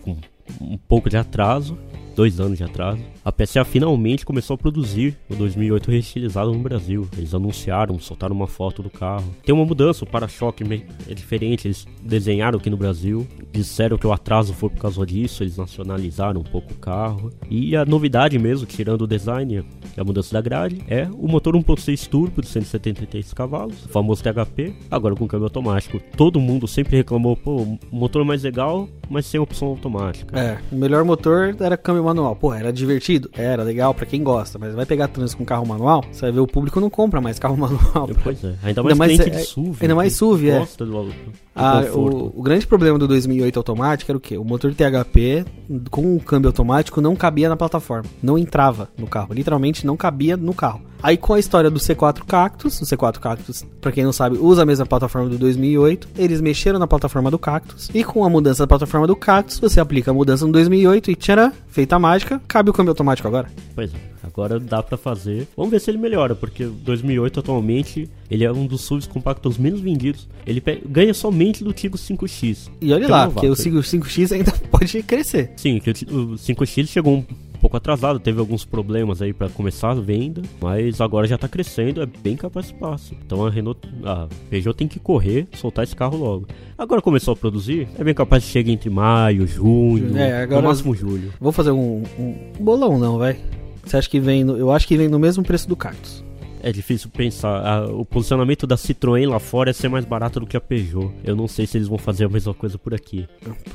um 0.60 0.76
pouco 0.76 1.08
de 1.08 1.16
atraso, 1.16 1.78
dois 2.14 2.40
anos 2.40 2.58
de 2.58 2.64
atraso, 2.64 3.02
a 3.26 3.32
PSA 3.32 3.64
finalmente 3.64 4.24
começou 4.24 4.54
a 4.54 4.56
produzir 4.56 5.18
o 5.28 5.34
2008 5.34 5.90
reestilizado 5.90 6.52
no 6.52 6.60
Brasil. 6.60 7.08
Eles 7.18 7.34
anunciaram, 7.34 7.98
soltaram 7.98 8.36
uma 8.36 8.46
foto 8.46 8.84
do 8.84 8.88
carro. 8.88 9.34
Tem 9.44 9.52
uma 9.52 9.64
mudança, 9.64 10.04
o 10.04 10.06
para-choque 10.06 10.62
é 11.10 11.12
diferente, 11.12 11.66
eles 11.66 11.84
desenharam 12.00 12.56
aqui 12.56 12.70
no 12.70 12.76
Brasil, 12.76 13.26
disseram 13.50 13.98
que 13.98 14.06
o 14.06 14.12
atraso 14.12 14.54
foi 14.54 14.70
por 14.70 14.78
causa 14.78 15.04
disso, 15.04 15.42
eles 15.42 15.56
nacionalizaram 15.56 16.40
um 16.40 16.44
pouco 16.44 16.72
o 16.72 16.76
carro. 16.76 17.32
E 17.50 17.74
a 17.74 17.84
novidade 17.84 18.38
mesmo, 18.38 18.64
tirando 18.64 19.02
o 19.02 19.06
design, 19.08 19.64
a 19.96 20.04
mudança 20.04 20.32
da 20.32 20.40
grade, 20.40 20.84
é 20.86 21.08
o 21.12 21.26
motor 21.26 21.56
1.6 21.56 22.06
turbo 22.06 22.40
de 22.40 22.46
173 22.46 23.32
cavalos, 23.32 23.86
o 23.86 23.88
famoso 23.88 24.22
THP, 24.22 24.72
agora 24.88 25.16
com 25.16 25.26
câmbio 25.26 25.46
automático. 25.46 25.98
Todo 26.16 26.38
mundo 26.38 26.68
sempre 26.68 26.98
reclamou, 26.98 27.36
pô, 27.36 27.76
motor 27.90 28.24
mais 28.24 28.44
legal, 28.44 28.88
mas 29.10 29.26
sem 29.26 29.40
opção 29.40 29.66
automática. 29.66 30.38
É, 30.38 30.58
o 30.70 30.76
melhor 30.76 31.04
motor 31.04 31.56
era 31.58 31.76
câmbio 31.76 32.04
manual. 32.04 32.36
Pô, 32.36 32.54
era 32.54 32.72
divertido? 32.72 33.15
Era 33.32 33.62
legal 33.62 33.92
pra 33.94 34.06
quem 34.06 34.22
gosta, 34.22 34.58
mas 34.58 34.74
vai 34.74 34.86
pegar 34.86 35.08
trânsito 35.08 35.38
com 35.38 35.44
carro 35.44 35.66
manual, 35.66 36.04
você 36.10 36.22
vai 36.22 36.32
ver 36.32 36.40
o 36.40 36.46
público 36.46 36.80
não 36.80 36.90
compra 36.90 37.20
mais 37.20 37.38
carro 37.38 37.56
manual. 37.58 38.08
Pois 38.22 38.42
é, 38.44 38.54
ainda 38.62 38.82
mais, 38.82 38.98
mais- 38.98 39.12
cliente 39.12 39.36
é- 39.36 39.40
de 39.40 39.46
SUV. 39.46 39.78
ainda 39.82 39.94
mais 39.94 40.12
que 40.12 40.18
SUV, 40.18 40.48
é. 40.50 40.66
do, 40.78 40.86
do 40.86 41.12
Ah, 41.54 41.82
o, 41.94 42.32
o 42.38 42.42
grande 42.42 42.66
problema 42.66 42.98
do 42.98 43.08
2008 43.08 43.58
automático 43.58 44.10
era 44.10 44.18
o 44.18 44.20
quê? 44.20 44.36
O 44.36 44.44
motor 44.44 44.72
THP 44.74 45.44
com 45.90 46.16
o 46.16 46.20
câmbio 46.20 46.48
automático 46.48 47.00
não 47.00 47.16
cabia 47.16 47.48
na 47.48 47.56
plataforma, 47.56 48.08
não 48.22 48.36
entrava 48.38 48.88
no 48.98 49.06
carro, 49.06 49.32
literalmente 49.32 49.86
não 49.86 49.96
cabia 49.96 50.36
no 50.36 50.54
carro. 50.54 50.80
Aí 51.02 51.16
com 51.16 51.34
a 51.34 51.38
história 51.38 51.70
do 51.70 51.78
C4 51.78 52.24
Cactus, 52.26 52.80
o 52.80 52.84
C4 52.84 53.18
Cactus, 53.18 53.64
pra 53.80 53.92
quem 53.92 54.02
não 54.02 54.12
sabe, 54.12 54.38
usa 54.38 54.62
a 54.62 54.66
mesma 54.66 54.86
plataforma 54.86 55.28
do 55.28 55.36
2008, 55.38 56.08
eles 56.16 56.40
mexeram 56.40 56.78
na 56.78 56.86
plataforma 56.86 57.30
do 57.30 57.38
Cactus 57.38 57.90
e 57.94 58.02
com 58.02 58.24
a 58.24 58.30
mudança 58.30 58.62
da 58.62 58.66
plataforma 58.66 59.06
do 59.06 59.14
Cactus, 59.14 59.60
você 59.60 59.78
aplica 59.78 60.10
a 60.10 60.14
mudança 60.14 60.46
no 60.46 60.52
2008 60.52 61.10
e 61.10 61.14
tcharam, 61.14 61.52
feita 61.68 61.96
a 61.96 61.98
mágica, 61.98 62.40
cabe 62.48 62.70
o 62.70 62.72
câmbio 62.72 62.90
automático 62.92 63.05
agora. 63.10 63.48
Pois 63.74 63.92
é, 63.92 63.98
agora 64.22 64.58
dá 64.58 64.82
pra 64.82 64.96
fazer. 64.96 65.46
Vamos 65.56 65.70
ver 65.70 65.80
se 65.80 65.90
ele 65.90 65.98
melhora, 65.98 66.34
porque 66.34 66.64
o 66.64 66.70
2008 66.70 67.40
atualmente 67.40 68.08
ele 68.30 68.44
é 68.44 68.52
um 68.52 68.66
dos 68.66 68.82
SUVs 68.82 69.06
compactos 69.06 69.58
menos 69.58 69.80
vendidos. 69.80 70.28
Ele 70.46 70.62
ganha 70.88 71.14
somente 71.14 71.62
do 71.62 71.72
Tigo 71.72 71.96
5X. 71.96 72.68
E 72.80 72.92
olha 72.92 73.08
lá, 73.08 73.26
porque 73.30 73.46
o 73.46 73.50
novato. 73.50 73.62
5, 73.62 74.04
5X 74.06 74.32
ainda 74.32 74.52
pode 74.70 75.02
crescer. 75.02 75.52
Sim, 75.56 75.78
que 75.78 75.90
o 75.90 76.36
5X 76.36 76.86
chegou 76.88 77.16
um 77.18 77.24
pouco 77.66 77.76
atrasado, 77.78 78.20
teve 78.20 78.38
alguns 78.38 78.64
problemas 78.64 79.20
aí 79.20 79.32
pra 79.32 79.48
começar 79.48 79.90
a 79.90 79.94
venda, 79.94 80.40
mas 80.60 81.00
agora 81.00 81.26
já 81.26 81.36
tá 81.36 81.48
crescendo, 81.48 82.00
é 82.00 82.06
bem 82.06 82.36
capaz 82.36 82.68
de 82.68 82.74
passe. 82.74 83.16
Então 83.26 83.44
a 83.44 83.50
Renault, 83.50 83.80
a 84.04 84.28
Peugeot 84.48 84.76
tem 84.76 84.86
que 84.86 85.00
correr, 85.00 85.48
soltar 85.56 85.82
esse 85.82 85.96
carro 85.96 86.16
logo. 86.16 86.46
Agora 86.78 87.02
começou 87.02 87.32
a 87.34 87.36
produzir, 87.36 87.88
é 87.98 88.04
bem 88.04 88.14
capaz 88.14 88.44
de 88.44 88.50
chegar 88.50 88.70
entre 88.70 88.88
maio, 88.88 89.46
junho, 89.48 90.16
É, 90.16 90.42
agora- 90.44 90.62
no 90.62 90.68
máximo 90.68 90.94
julho. 90.94 91.32
Vou 91.40 91.50
fazer 91.50 91.72
um, 91.72 92.04
um 92.16 92.34
bolão 92.60 92.98
não, 93.00 93.18
vai. 93.18 93.36
Você 93.84 93.96
acha 93.96 94.08
que 94.08 94.20
vem 94.20 94.44
no, 94.44 94.56
eu 94.56 94.70
acho 94.70 94.86
que 94.86 94.96
vem 94.96 95.08
no 95.08 95.18
mesmo 95.18 95.42
preço 95.42 95.68
do 95.68 95.74
Cactus. 95.74 96.24
É 96.68 96.72
difícil 96.72 97.08
pensar. 97.10 97.64
a- 97.64 97.86
o 97.86 98.04
posicionamento 98.04 98.66
da 98.66 98.74
Citroën 98.74 99.28
lá 99.28 99.38
fora 99.38 99.70
é 99.70 99.72
ser 99.72 99.88
mais 99.88 100.04
barato 100.04 100.40
do 100.40 100.46
que 100.46 100.56
a 100.56 100.60
Peugeot. 100.60 101.12
Eu 101.22 101.36
não 101.36 101.46
sei 101.46 101.64
se 101.64 101.78
eles 101.78 101.86
vão 101.86 101.96
fazer 101.96 102.24
a 102.24 102.28
mesma 102.28 102.52
coisa 102.52 102.76
por 102.76 102.92
aqui. 102.92 103.24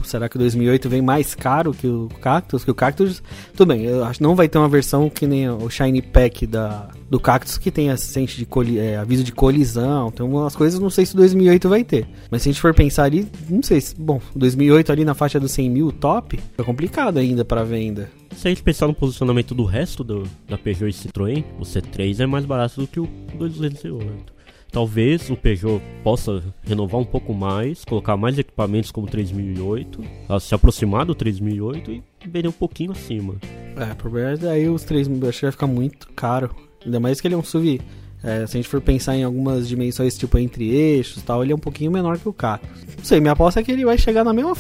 Será 0.04 0.28
que 0.28 0.36
o 0.36 0.40
2008 0.40 0.90
vem 0.90 1.02
mais 1.02 1.34
caro 1.34 1.74
que 1.74 1.88
o 1.88 2.10
Cactus? 2.22 2.66
Que 2.66 2.72
o 2.72 2.76
Cactus, 2.76 3.24
tudo 3.56 3.70
bem, 3.70 3.84
eu 3.86 4.04
acho 4.04 4.18
que 4.20 4.24
não 4.24 4.36
vai 4.36 4.50
ter 4.50 4.58
uma 4.58 4.68
versão 4.68 5.10
que 5.10 5.26
nem 5.26 5.50
o 5.50 5.70
Shiny 5.70 6.02
Pack 6.02 6.46
da, 6.46 6.90
do 7.10 7.18
Cactus 7.18 7.58
que 7.58 7.72
tem 7.72 7.90
assistente 7.90 8.36
de 8.38 8.46
coli, 8.46 8.78
é, 8.78 8.98
aviso 8.98 9.24
de 9.24 9.32
colisão, 9.32 10.12
tem 10.12 10.26
umas 10.26 10.54
coisas, 10.58 10.78
não 10.78 10.90
sei 10.90 11.06
se 11.06 11.14
o 11.14 11.18
2008 11.18 11.70
vai 11.70 11.86
ter. 11.86 12.06
Mas 12.30 12.42
se 12.42 12.50
a 12.50 12.52
gente 12.52 12.62
for 12.62 12.74
pensar 12.74 13.06
ali, 13.06 13.26
não 13.50 13.64
sei 13.64 13.80
se, 13.80 13.96
bom, 13.96 14.20
2008 14.36 14.92
ali 14.92 15.06
na 15.06 15.14
faixa 15.14 15.40
dos 15.40 15.52
100 15.54 15.70
mil, 15.70 15.92
top, 15.94 16.38
é 16.58 16.64
complicado 16.64 17.18
ainda 17.20 17.46
para 17.46 17.64
venda. 17.64 18.10
Se 18.36 18.48
a 18.48 18.50
gente 18.50 18.64
pensar 18.64 18.88
no 18.88 18.94
posicionamento 18.94 19.54
do 19.54 19.66
resto 19.66 20.04
do, 20.04 20.24
da 20.48 20.58
Peugeot 20.58 20.90
e 20.90 20.94
Citroën, 20.94 21.44
o 21.60 21.64
C3 21.64 22.22
é 22.22 22.26
mais 22.26 22.46
barato 22.46 22.82
do 22.82 22.88
que 22.88 23.00
o 23.00 23.08
208. 23.36 24.34
Talvez 24.72 25.30
o 25.30 25.36
Peugeot 25.36 25.82
possa 26.02 26.42
renovar 26.64 27.02
um 27.02 27.06
pouco 27.06 27.34
mais, 27.34 27.84
colocar 27.84 28.16
mais 28.16 28.40
equipamentos 28.40 28.90
como 28.90 29.06
o 29.06 29.10
3008, 29.10 30.02
a 30.30 30.40
se 30.40 30.56
aproximar 30.56 31.06
do 31.06 31.14
3008 31.14 31.92
e 31.92 32.04
vender 32.26 32.48
um 32.48 32.54
pouquinho 32.54 32.92
acima. 32.92 33.36
É, 33.76 33.92
o 33.92 33.96
problema 33.96 34.30
é 34.30 34.70
os 34.70 34.84
3 34.84 35.10
mil, 35.10 35.28
acho 35.28 35.40
que 35.40 35.46
vai 35.46 35.52
ficar 35.52 35.68
muito 35.68 36.08
caro. 36.14 36.56
Ainda 36.86 37.00
mais 37.00 37.20
que 37.20 37.28
ele 37.28 37.36
é 37.36 37.38
um 37.38 37.44
SUV. 37.44 37.82
É, 38.24 38.46
se 38.46 38.56
a 38.56 38.60
gente 38.60 38.68
for 38.68 38.80
pensar 38.82 39.16
em 39.16 39.24
algumas 39.24 39.68
dimensões, 39.68 40.18
tipo 40.18 40.38
entre 40.38 40.70
eixos 40.70 41.22
e 41.22 41.26
tal, 41.26 41.44
ele 41.44 41.52
é 41.52 41.56
um 41.56 41.60
pouquinho 41.60 41.92
menor 41.92 42.20
que 42.20 42.30
o 42.30 42.34
Cactus. 42.34 42.70
Não 42.98 43.04
sei, 43.04 43.20
minha 43.20 43.34
aposta 43.34 43.60
é 43.60 43.64
que 43.64 43.72
ele 43.72 43.84
vai 43.84 43.98
chegar 43.98 44.24
na 44.24 44.32
mesma. 44.32 44.56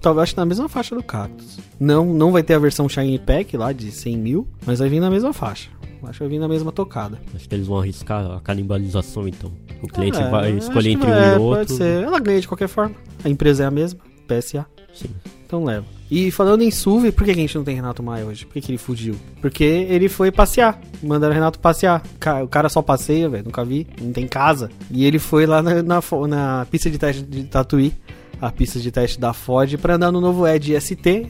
Talvez 0.00 0.34
na 0.34 0.44
mesma 0.46 0.68
faixa 0.68 0.94
do 0.94 1.02
Cactus. 1.02 1.58
Não, 1.80 2.04
não 2.06 2.30
vai 2.30 2.42
ter 2.42 2.54
a 2.54 2.58
versão 2.58 2.88
Shiny 2.88 3.18
Pack 3.18 3.56
lá 3.56 3.72
de 3.72 3.90
100 3.90 4.16
mil, 4.16 4.46
mas 4.64 4.78
vai 4.78 4.88
vir 4.88 5.00
na 5.00 5.10
mesma 5.10 5.32
faixa. 5.32 5.70
Acho 6.04 6.12
que 6.12 6.18
vai 6.20 6.28
vir 6.28 6.38
na 6.38 6.46
mesma 6.48 6.70
tocada. 6.70 7.18
Acho 7.34 7.48
que 7.48 7.54
eles 7.54 7.66
vão 7.66 7.78
arriscar 7.78 8.24
a 8.30 8.40
canibalização 8.40 9.26
então. 9.26 9.50
O 9.82 9.88
cliente 9.88 10.18
É, 10.18 10.30
vai 10.30 10.52
escolher 10.52 10.90
entre 10.90 11.10
vai- 11.10 11.32
um 11.32 11.34
e 11.34 11.38
Pode 11.38 11.42
outro. 11.60 11.76
ser. 11.76 12.02
Ela 12.04 12.20
ganha 12.20 12.40
de 12.40 12.46
qualquer 12.46 12.68
forma. 12.68 12.94
A 13.24 13.28
empresa 13.28 13.64
é 13.64 13.66
a 13.66 13.70
mesma, 13.70 14.00
PSA. 14.28 14.66
Sim. 14.92 15.08
Então 15.46 15.64
leva. 15.64 15.86
E 16.10 16.30
falando 16.30 16.62
em 16.62 16.70
SUV, 16.70 17.12
por 17.12 17.24
que 17.24 17.30
a 17.30 17.34
gente 17.34 17.56
não 17.56 17.64
tem 17.64 17.74
Renato 17.74 18.02
Maia 18.02 18.24
hoje? 18.24 18.44
Por 18.44 18.52
que, 18.54 18.60
que 18.60 18.70
ele 18.72 18.78
fugiu? 18.78 19.16
Porque 19.40 19.64
ele 19.64 20.08
foi 20.08 20.30
passear. 20.30 20.80
Mandaram 21.02 21.32
o 21.32 21.34
Renato 21.34 21.58
passear. 21.58 22.02
O 22.42 22.48
cara 22.48 22.68
só 22.68 22.82
passeia, 22.82 23.28
velho. 23.28 23.44
Nunca 23.44 23.64
vi. 23.64 23.86
Não 24.00 24.12
tem 24.12 24.28
casa. 24.28 24.70
E 24.90 25.04
ele 25.04 25.18
foi 25.18 25.46
lá 25.46 25.62
na, 25.62 25.82
na, 25.82 26.00
na 26.28 26.66
pista 26.70 26.90
de 26.90 26.98
teste 26.98 27.22
de 27.22 27.44
Tatuí, 27.44 27.92
a 28.40 28.52
pista 28.52 28.78
de 28.78 28.90
teste 28.90 29.18
da 29.18 29.32
Ford, 29.32 29.76
pra 29.78 29.94
andar 29.94 30.12
no 30.12 30.20
novo 30.20 30.46
Edge 30.46 30.78
ST. 30.80 31.26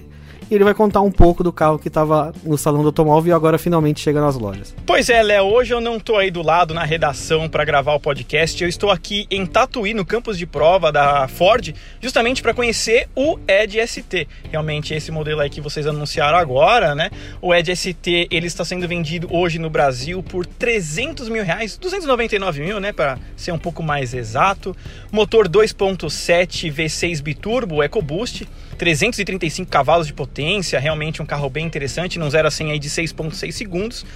E 0.51 0.55
ele 0.55 0.65
vai 0.65 0.75
contar 0.75 1.01
um 1.01 1.11
pouco 1.11 1.43
do 1.43 1.53
carro 1.53 1.79
que 1.79 1.89
tava 1.89 2.33
no 2.43 2.59
salão 2.59 2.83
do 2.83 2.89
automóvel 2.89 3.31
e 3.31 3.35
agora 3.35 3.59
finalmente 3.59 4.01
chega 4.01 4.21
nas 4.21 4.37
lojas. 4.37 4.75
Pois 4.87 5.09
é, 5.09 5.23
Léo, 5.23 5.47
hoje 5.47 5.73
eu 5.73 5.81
não 5.81 5.99
tô 5.99 6.17
aí 6.17 6.31
do 6.31 6.43
lado 6.43 6.75
na 6.75 6.85
redação 6.85 7.49
para 7.49 7.65
gravar 7.65 7.95
o 7.95 8.01
podcast. 8.01 8.63
Eu 8.63 8.69
estou 8.69 8.91
aqui 8.91 9.27
em 9.31 9.47
Tatuí, 9.47 9.95
no 9.95 10.05
campus 10.05 10.37
de 10.37 10.47
prova 10.47 10.93
da 10.93 11.27
Ford, 11.29 11.75
justamente 12.01 12.43
para 12.43 12.53
conhecer 12.53 13.09
o 13.15 13.39
Edge 13.49 13.79
ST. 13.87 14.29
Realmente 14.51 14.95
esse 14.95 15.11
modelo 15.11 15.41
aí 15.41 15.51
que 15.51 15.61
vocês 15.61 15.87
anunciaram 15.87 16.39
agora, 16.39 16.95
né? 16.95 17.11
O 17.41 17.55
Edge 17.55 17.75
ST, 17.75 18.29
ele 18.31 18.47
está 18.47 18.65
sendo 18.65 18.87
vendido 18.87 19.29
hoje 19.31 19.59
no 19.59 19.71
Brasil 19.71 20.23
por 20.23 20.45
300 20.47 21.29
mil 21.29 21.45
reais, 21.45 21.77
299 21.79 22.63
mil, 22.63 22.81
né? 22.81 22.93
Para 22.93 23.19
ser 23.37 23.53
um 23.53 23.59
pouco 23.59 23.83
mais 23.83 24.15
exato. 24.15 24.77
Motor 25.11 25.49
2.7 25.49 26.73
V6 26.73 27.23
biturbo 27.23 27.83
EcoBoost. 27.83 28.47
335 28.75 29.71
cavalos 29.71 30.07
de 30.07 30.13
potência, 30.13 30.79
realmente 30.79 31.23
um 31.23 31.27
carro 31.27 31.49
bem 31.49 31.65
interessante, 31.65 32.19
num 32.19 32.29
0 32.29 32.49
a 32.49 32.51
100 32.51 32.73
aí 32.73 32.79
de 32.79 32.91
6.6 32.91 33.53
segundos, 33.53 34.07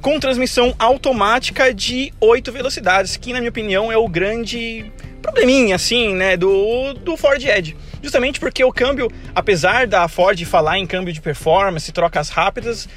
com 0.00 0.18
transmissão 0.18 0.74
automática 0.78 1.72
de 1.72 2.12
8 2.20 2.52
velocidades, 2.52 3.16
que 3.16 3.32
na 3.32 3.38
minha 3.38 3.50
opinião 3.50 3.90
é 3.90 3.96
o 3.96 4.08
grande 4.08 4.90
probleminha 5.26 5.74
assim, 5.74 6.14
né, 6.14 6.36
do, 6.36 6.94
do 6.94 7.16
Ford 7.16 7.42
Edge. 7.42 7.76
Justamente 8.02 8.38
porque 8.38 8.62
o 8.62 8.72
câmbio, 8.72 9.10
apesar 9.34 9.86
da 9.86 10.06
Ford 10.06 10.40
falar 10.44 10.78
em 10.78 10.86
câmbio 10.86 11.12
de 11.12 11.20
performance, 11.20 11.90
trocas 11.90 12.28
rápidas, 12.28 12.88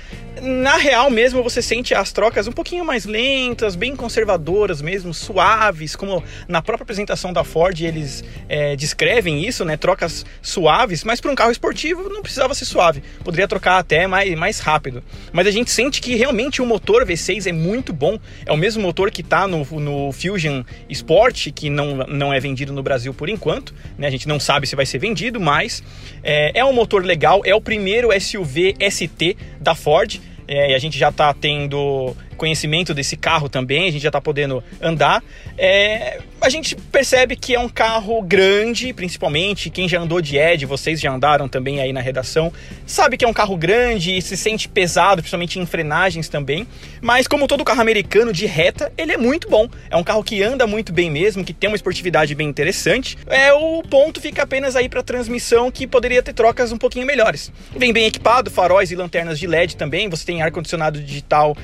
na 0.42 0.78
real 0.78 1.10
mesmo 1.10 1.44
você 1.44 1.62
sente 1.62 1.94
as 1.94 2.12
trocas 2.12 2.48
um 2.48 2.52
pouquinho 2.52 2.86
mais 2.86 3.06
lentas, 3.06 3.76
bem 3.76 3.96
conservadoras 3.96 4.82
mesmo, 4.82 5.14
suaves, 5.14 5.96
como 5.96 6.24
na 6.48 6.62
própria 6.62 6.84
apresentação 6.84 7.34
da 7.34 7.44
Ford 7.44 7.80
eles 7.82 8.24
é, 8.48 8.76
descrevem 8.76 9.46
isso, 9.46 9.66
né? 9.66 9.76
Trocas 9.78 10.26
suaves, 10.42 11.04
mas 11.04 11.20
para 11.20 11.32
um 11.32 11.36
carro 11.36 11.52
esportivo 11.52 12.10
não 12.10 12.22
precisava 12.22 12.54
ser 12.54 12.66
suave, 12.66 13.04
poderia 13.24 13.48
trocar 13.48 13.80
até 13.80 14.08
mais, 14.08 14.34
mais 14.36 14.60
rápido. 14.60 15.04
Mas 15.32 15.48
a 15.48 15.52
gente 15.52 15.72
sente 15.72 16.02
que 16.02 16.16
realmente 16.16 16.62
o 16.62 16.66
motor 16.66 17.06
V6 17.06 17.48
é 17.48 17.52
muito 17.52 17.92
bom, 17.92 18.20
é 18.46 18.52
o 18.52 18.58
mesmo 18.58 18.82
motor 18.82 19.12
que 19.12 19.22
está 19.22 19.48
no, 19.48 19.66
no 19.80 20.12
Fusion 20.12 20.64
Sport, 20.90 21.52
que 21.54 21.70
não, 21.70 21.98
não 22.20 22.34
é 22.34 22.40
vendido 22.40 22.72
no 22.72 22.84
Brasil 22.84 23.14
por 23.14 23.30
enquanto, 23.30 23.74
né? 23.98 24.08
A 24.08 24.12
gente 24.12 24.28
não 24.28 24.40
sabe 24.40 24.68
se 24.68 24.76
vai 24.76 24.86
ser 24.86 25.00
vendido, 25.00 25.40
mas 25.40 25.82
é, 26.22 26.60
é 26.60 26.66
um 26.66 26.74
motor 26.74 27.04
legal, 27.04 27.42
é 27.46 27.56
o 27.56 27.62
primeiro 27.62 28.10
SUV 28.20 28.76
ST 28.92 29.38
da 29.60 29.74
Ford. 29.74 30.20
É, 30.48 30.72
e 30.72 30.74
a 30.74 30.80
gente 30.80 30.98
já 30.98 31.10
está 31.10 31.34
tendo 31.34 32.16
conhecimento 32.40 32.94
desse 32.94 33.16
carro 33.16 33.48
também, 33.48 33.88
a 33.88 33.92
gente 33.92 34.02
já 34.02 34.10
está 34.10 34.20
podendo 34.20 34.64
andar. 34.82 35.24
É, 35.58 36.20
a 36.42 36.50
gente 36.50 36.76
percebe 36.76 37.36
que 37.36 37.54
é 37.54 37.60
um 37.60 37.70
carro 37.70 38.22
grande, 38.22 38.94
principalmente 38.94 39.70
quem 39.70 39.88
já 39.88 40.00
andou 40.00 40.22
de 40.22 40.38
Ed, 40.38 40.66
vocês 40.66 41.00
já 41.00 41.12
andaram 41.12 41.48
também 41.48 41.82
aí 41.82 41.92
na 41.92 42.02
redação, 42.02 42.52
sabe 42.88 43.18
que 43.18 43.26
é 43.26 43.28
um 43.28 43.34
carro 43.34 43.58
grande 43.58 44.16
e 44.16 44.22
se 44.22 44.38
sente 44.38 44.68
pesado, 44.70 45.22
principalmente 45.22 45.60
em 45.60 45.66
frenagens 45.66 46.30
também. 46.30 46.66
Mas 47.02 47.28
como 47.28 47.48
todo 47.48 47.64
carro 47.64 47.82
americano 47.82 48.32
de 48.32 48.46
reta, 48.46 48.92
ele 48.98 49.12
é 49.12 49.18
muito 49.18 49.50
bom. 49.50 49.68
É 49.90 49.98
um 49.98 50.04
carro 50.04 50.24
que 50.24 50.42
anda 50.42 50.66
muito 50.66 50.94
bem 50.94 51.12
mesmo, 51.12 51.44
que 51.44 51.54
tem 51.54 51.70
uma 51.70 51.76
esportividade 51.76 52.34
bem 52.34 52.48
interessante. 52.48 53.18
É 53.28 53.54
o 53.54 53.84
ponto 53.84 54.22
fica 54.22 54.44
apenas 54.44 54.76
aí 54.76 54.88
para 54.88 55.04
transmissão 55.04 55.70
que 55.70 55.86
poderia 55.86 56.24
ter 56.24 56.34
trocas 56.34 56.72
um 56.72 56.78
pouquinho 56.78 57.06
melhores. 57.06 57.52
Vem 57.76 57.92
bem 57.92 58.06
equipado, 58.06 58.50
faróis 58.50 58.92
e 58.92 58.96
lanternas 58.96 59.38
de 59.38 59.46
LED 59.46 59.76
também. 59.76 60.10
Você 60.10 60.26
tem 60.26 60.42
ar 60.42 60.52
condicionado 60.52 61.02
digital 61.02 61.56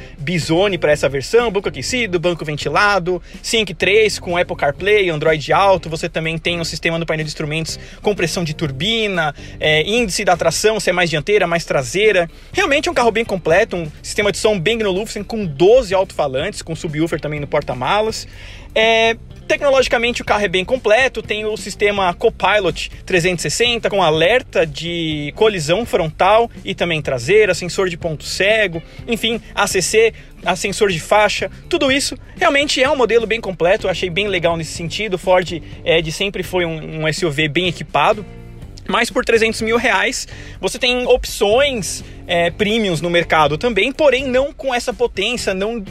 Para 0.80 0.92
essa 0.92 1.08
versão, 1.08 1.52
banco 1.52 1.70
aquecido, 1.70 2.20
banco 2.20 2.44
ventilado, 2.44 3.22
Sync 3.42 3.72
3 3.72 4.18
com 4.18 4.36
Apple 4.36 4.56
CarPlay, 4.56 5.12
Android 5.12 5.54
Auto. 5.54 5.90
Você 5.90 6.10
também 6.10 6.40
tem 6.40 6.60
um 6.60 6.64
sistema 6.64 6.98
no 6.98 7.06
painel 7.06 7.24
de 7.24 7.30
instrumentos 7.30 7.80
com 8.02 8.16
pressão 8.16 8.44
de 8.44 8.56
turbina, 8.56 9.34
é, 9.60 9.84
índice 9.84 10.26
da 10.26 10.36
tração, 10.36 10.80
se 10.80 10.90
é 10.90 10.94
mais 10.94 11.10
dianteira, 11.10 11.46
mais 11.46 11.66
traseira. 11.66 12.28
Realmente 12.52 12.90
é 12.90 12.92
um 12.92 12.96
carro 12.96 13.12
bem 13.12 13.24
completo, 13.24 13.76
um 13.76 13.92
sistema 14.02 14.32
de 14.32 14.40
som 14.40 14.60
bem 14.60 14.80
Gnolufsen 14.80 15.24
com 15.24 15.46
12 15.46 15.94
alto-falantes, 15.94 16.64
com 16.64 16.76
subwoofer 16.76 17.22
também 17.22 17.40
no 17.40 17.46
porta-malas. 17.46 18.28
É, 18.74 19.16
Tecnologicamente 19.48 20.24
o 20.24 20.26
carro 20.26 20.44
é 20.44 20.48
bem 20.48 20.66
completo, 20.66 21.22
tem 21.22 21.46
o 21.46 21.56
sistema 21.56 22.12
Copilot 22.16 22.90
360 23.06 23.90
com 23.92 24.02
alerta 24.02 24.66
de 24.66 25.32
colisão 25.36 25.86
frontal 25.86 26.50
e 26.64 26.74
também 26.74 27.00
traseira, 27.00 27.54
sensor 27.54 27.88
de 27.88 27.96
ponto 27.96 28.24
cego, 28.24 28.82
enfim, 29.08 29.40
ACC, 29.54 30.14
sensor 30.58 30.90
de 30.90 31.00
faixa, 31.00 31.52
tudo 31.70 31.92
isso 31.92 32.18
realmente 32.36 32.82
é 32.82 32.90
um 32.90 32.96
modelo 32.96 33.28
bem 33.28 33.40
completo, 33.40 33.88
achei 33.88 34.10
bem 34.10 34.28
legal 34.28 34.58
nesse 34.58 34.74
sentido. 34.74 35.14
O 35.14 35.20
Ford 35.20 35.62
Edge 35.84 36.12
sempre 36.12 36.42
foi 36.42 36.66
um, 36.66 37.06
um 37.06 37.14
SUV 37.14 37.48
bem 37.48 37.68
equipado. 37.68 38.26
Mas 38.88 39.10
por 39.10 39.26
300 39.26 39.62
mil 39.62 39.78
reais 39.78 40.28
você 40.62 40.78
tem 40.78 41.06
opções 41.08 42.04
é, 42.28 42.52
premiums 42.52 43.02
no 43.02 43.10
mercado 43.10 43.58
também, 43.58 43.92
porém 43.92 44.28
não 44.28 44.54
com 44.54 44.74
essa 44.74 44.94
potência, 44.94 45.54
não 45.54 45.84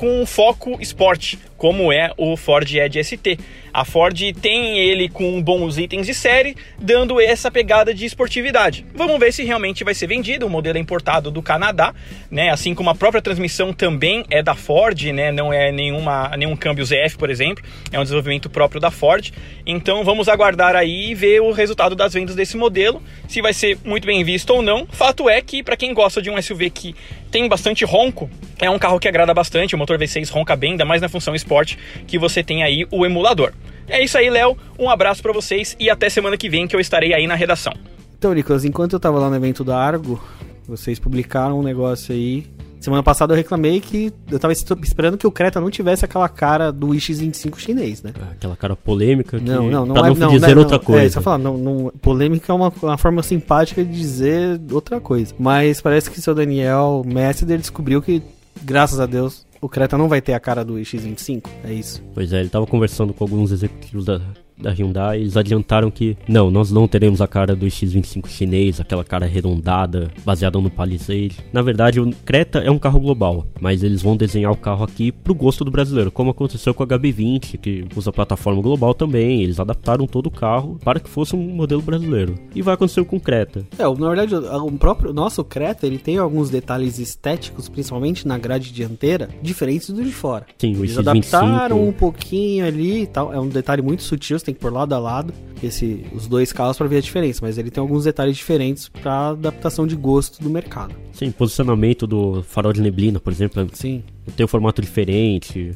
com 0.00 0.24
foco 0.24 0.78
esporte, 0.80 1.38
como 1.58 1.92
é 1.92 2.10
o 2.16 2.34
Ford 2.34 2.66
Edge 2.74 3.04
ST. 3.04 3.38
A 3.70 3.84
Ford 3.84 4.18
tem 4.40 4.78
ele 4.78 5.10
com 5.10 5.42
bons 5.42 5.76
itens 5.76 6.06
de 6.06 6.14
série, 6.14 6.56
dando 6.78 7.20
essa 7.20 7.50
pegada 7.50 7.92
de 7.92 8.06
esportividade. 8.06 8.86
Vamos 8.94 9.20
ver 9.20 9.30
se 9.30 9.44
realmente 9.44 9.84
vai 9.84 9.92
ser 9.92 10.06
vendido. 10.06 10.46
O 10.46 10.50
modelo 10.50 10.78
é 10.78 10.80
importado 10.80 11.30
do 11.30 11.42
Canadá, 11.42 11.94
né? 12.30 12.48
Assim 12.48 12.74
como 12.74 12.88
a 12.88 12.94
própria 12.94 13.20
transmissão 13.20 13.74
também 13.74 14.24
é 14.30 14.42
da 14.42 14.54
Ford, 14.54 14.98
né? 15.12 15.30
Não 15.30 15.52
é 15.52 15.70
nenhuma, 15.70 16.34
nenhum 16.34 16.56
câmbio 16.56 16.82
ZF, 16.82 17.18
por 17.18 17.28
exemplo. 17.28 17.62
É 17.92 18.00
um 18.00 18.02
desenvolvimento 18.02 18.48
próprio 18.48 18.80
da 18.80 18.90
Ford. 18.90 19.30
Então 19.66 20.02
vamos 20.02 20.30
aguardar 20.30 20.74
aí 20.74 21.10
e 21.10 21.14
ver 21.14 21.42
o 21.42 21.52
resultado 21.52 21.94
das 21.94 22.14
vendas 22.14 22.34
desse 22.34 22.56
modelo, 22.56 23.02
se 23.28 23.42
vai 23.42 23.52
ser 23.52 23.76
muito 23.84 24.06
bem 24.06 24.24
visto 24.24 24.48
ou 24.48 24.62
não. 24.62 24.86
Fato 24.86 25.28
é 25.28 25.42
que 25.42 25.62
para 25.62 25.76
quem 25.76 25.92
gosta 25.92 26.22
de 26.22 26.30
um 26.30 26.40
SUV 26.40 26.70
que 26.70 26.96
tem 27.30 27.48
bastante 27.48 27.84
ronco, 27.84 28.28
é 28.58 28.68
um 28.68 28.78
carro 28.78 28.98
que 28.98 29.08
agrada 29.08 29.32
bastante. 29.32 29.74
O 29.74 29.78
motor 29.78 29.98
V6 29.98 30.30
ronca 30.30 30.56
bem, 30.56 30.72
ainda 30.72 30.84
mais 30.84 31.00
na 31.00 31.08
função 31.08 31.34
Sport, 31.34 31.76
que 32.06 32.18
você 32.18 32.42
tem 32.42 32.62
aí 32.62 32.86
o 32.90 33.06
emulador. 33.06 33.52
É 33.88 34.02
isso 34.02 34.18
aí, 34.18 34.28
Léo. 34.28 34.56
Um 34.78 34.88
abraço 34.88 35.22
para 35.22 35.32
vocês 35.32 35.76
e 35.78 35.90
até 35.90 36.08
semana 36.08 36.36
que 36.36 36.48
vem 36.48 36.66
que 36.66 36.76
eu 36.76 36.80
estarei 36.80 37.14
aí 37.14 37.26
na 37.26 37.34
redação. 37.34 37.72
Então, 38.18 38.34
Nicolas, 38.34 38.64
enquanto 38.64 38.92
eu 38.92 39.00
tava 39.00 39.18
lá 39.18 39.30
no 39.30 39.36
evento 39.36 39.64
da 39.64 39.78
Argo, 39.78 40.22
vocês 40.66 40.98
publicaram 40.98 41.58
um 41.58 41.62
negócio 41.62 42.14
aí. 42.14 42.46
Semana 42.80 43.02
passada 43.02 43.34
eu 43.34 43.36
reclamei 43.36 43.78
que 43.78 44.12
eu 44.30 44.38
tava 44.38 44.52
esperando 44.54 45.18
que 45.18 45.26
o 45.26 45.30
Creta 45.30 45.60
não 45.60 45.70
tivesse 45.70 46.04
aquela 46.04 46.28
cara 46.28 46.72
do 46.72 46.88
X25 46.88 47.58
chinês, 47.58 48.02
né? 48.02 48.12
Aquela 48.32 48.56
cara 48.56 48.74
polêmica 48.74 49.38
que 49.38 49.44
Não, 49.44 49.70
não, 49.70 49.86
não 49.86 49.94
pra 49.94 50.06
é. 50.06 50.10
não 50.10 50.16
Não, 50.16 50.28
dizer 50.30 50.54
não, 50.54 50.62
outra 50.62 50.78
não, 50.78 50.84
coisa. 50.84 51.02
É, 51.02 51.06
isso 51.06 51.18
eu 51.18 51.22
falar, 51.22 51.38
não, 51.38 51.58
não, 51.58 51.92
polêmica 52.00 52.50
é 52.52 52.54
uma, 52.54 52.72
uma 52.82 52.96
forma 52.96 53.22
simpática 53.22 53.84
de 53.84 53.92
dizer 53.92 54.60
outra 54.72 54.98
coisa. 54.98 55.34
Mas 55.38 55.80
parece 55.80 56.10
que 56.10 56.20
seu 56.20 56.34
Daniel 56.34 57.02
Messeder 57.04 57.58
descobriu 57.58 58.00
que, 58.00 58.22
graças 58.62 58.98
a 58.98 59.04
Deus, 59.04 59.44
o 59.60 59.68
Creta 59.68 59.98
não 59.98 60.08
vai 60.08 60.22
ter 60.22 60.32
a 60.32 60.40
cara 60.40 60.64
do 60.64 60.74
X25. 60.74 61.48
É 61.64 61.72
isso. 61.72 62.02
Pois 62.14 62.32
é, 62.32 62.40
ele 62.40 62.48
tava 62.48 62.66
conversando 62.66 63.12
com 63.12 63.22
alguns 63.22 63.52
executivos 63.52 64.06
da, 64.06 64.20
da 64.60 64.70
Hyundai, 64.70 65.20
eles 65.20 65.36
adiantaram 65.36 65.90
que 65.90 66.16
não, 66.28 66.50
nós 66.50 66.70
não 66.70 66.86
teremos 66.86 67.20
a 67.20 67.28
cara 67.28 67.54
do 67.56 67.66
X25 67.66 68.28
chinês, 68.28 68.80
aquela 68.80 69.04
cara 69.04 69.26
arredondada, 69.26 70.10
baseada 70.24 70.60
no 70.60 70.70
Palisade. 70.70 71.38
Na 71.52 71.62
verdade, 71.62 72.00
o 72.00 72.10
Creta 72.24 72.58
é 72.58 72.70
um 72.70 72.78
carro 72.78 73.00
global, 73.00 73.46
mas 73.60 73.82
eles 73.82 74.02
vão 74.02 74.16
desenhar 74.16 74.52
o 74.52 74.56
carro 74.56 74.84
aqui 74.84 75.10
pro 75.12 75.34
gosto 75.34 75.64
do 75.64 75.70
brasileiro, 75.70 76.10
como 76.10 76.30
aconteceu 76.30 76.74
com 76.74 76.84
o 76.84 76.86
HB20, 76.86 77.58
que 77.58 77.84
usa 77.96 78.12
plataforma 78.12 78.60
global 78.62 78.94
também, 78.94 79.42
eles 79.42 79.60
adaptaram 79.60 80.06
todo 80.06 80.26
o 80.26 80.30
carro 80.30 80.78
para 80.84 81.00
que 81.00 81.08
fosse 81.08 81.34
um 81.34 81.38
modelo 81.38 81.82
brasileiro. 81.82 82.34
E 82.54 82.62
vai 82.62 82.74
acontecer 82.74 83.04
com 83.04 83.16
o 83.16 83.20
Creta. 83.20 83.66
É, 83.78 83.82
na 83.82 84.08
verdade, 84.08 84.34
o 84.34 84.72
próprio 84.72 85.12
nosso 85.12 85.42
Creta, 85.44 85.86
ele 85.86 85.98
tem 85.98 86.18
alguns 86.18 86.50
detalhes 86.50 86.98
estéticos, 86.98 87.68
principalmente 87.68 88.26
na 88.26 88.38
grade 88.38 88.72
dianteira, 88.72 89.28
diferentes 89.42 89.90
do 89.90 90.02
de 90.02 90.12
fora. 90.12 90.46
Sim, 90.58 90.76
o 90.76 90.84
Eles 90.84 90.96
X25 90.96 91.00
adaptaram 91.00 91.88
um 91.88 91.92
pouquinho 91.92 92.66
ali 92.66 93.02
e 93.02 93.06
tal. 93.06 93.32
É 93.32 93.40
um 93.40 93.48
detalhe 93.48 93.82
muito 93.82 94.02
sutil, 94.02 94.38
você 94.38 94.49
tem 94.50 94.54
que 94.54 94.60
pôr 94.60 94.72
lado 94.72 94.92
a 94.94 94.98
lado 94.98 95.32
esse, 95.62 96.04
os 96.14 96.26
dois 96.26 96.52
carros 96.52 96.76
para 96.76 96.86
ver 96.88 96.96
a 96.98 97.00
diferença. 97.00 97.40
Mas 97.42 97.56
ele 97.58 97.70
tem 97.70 97.80
alguns 97.80 98.04
detalhes 98.04 98.36
diferentes 98.36 98.88
para 98.88 99.28
adaptação 99.30 99.86
de 99.86 99.94
gosto 99.96 100.42
do 100.42 100.50
mercado. 100.50 100.94
Sim, 101.12 101.30
posicionamento 101.30 102.06
do 102.06 102.42
farol 102.42 102.72
de 102.72 102.80
neblina, 102.80 103.20
por 103.20 103.32
exemplo, 103.32 103.66
Sim. 103.72 104.02
tem 104.36 104.44
um 104.44 104.48
formato 104.48 104.80
diferente. 104.82 105.72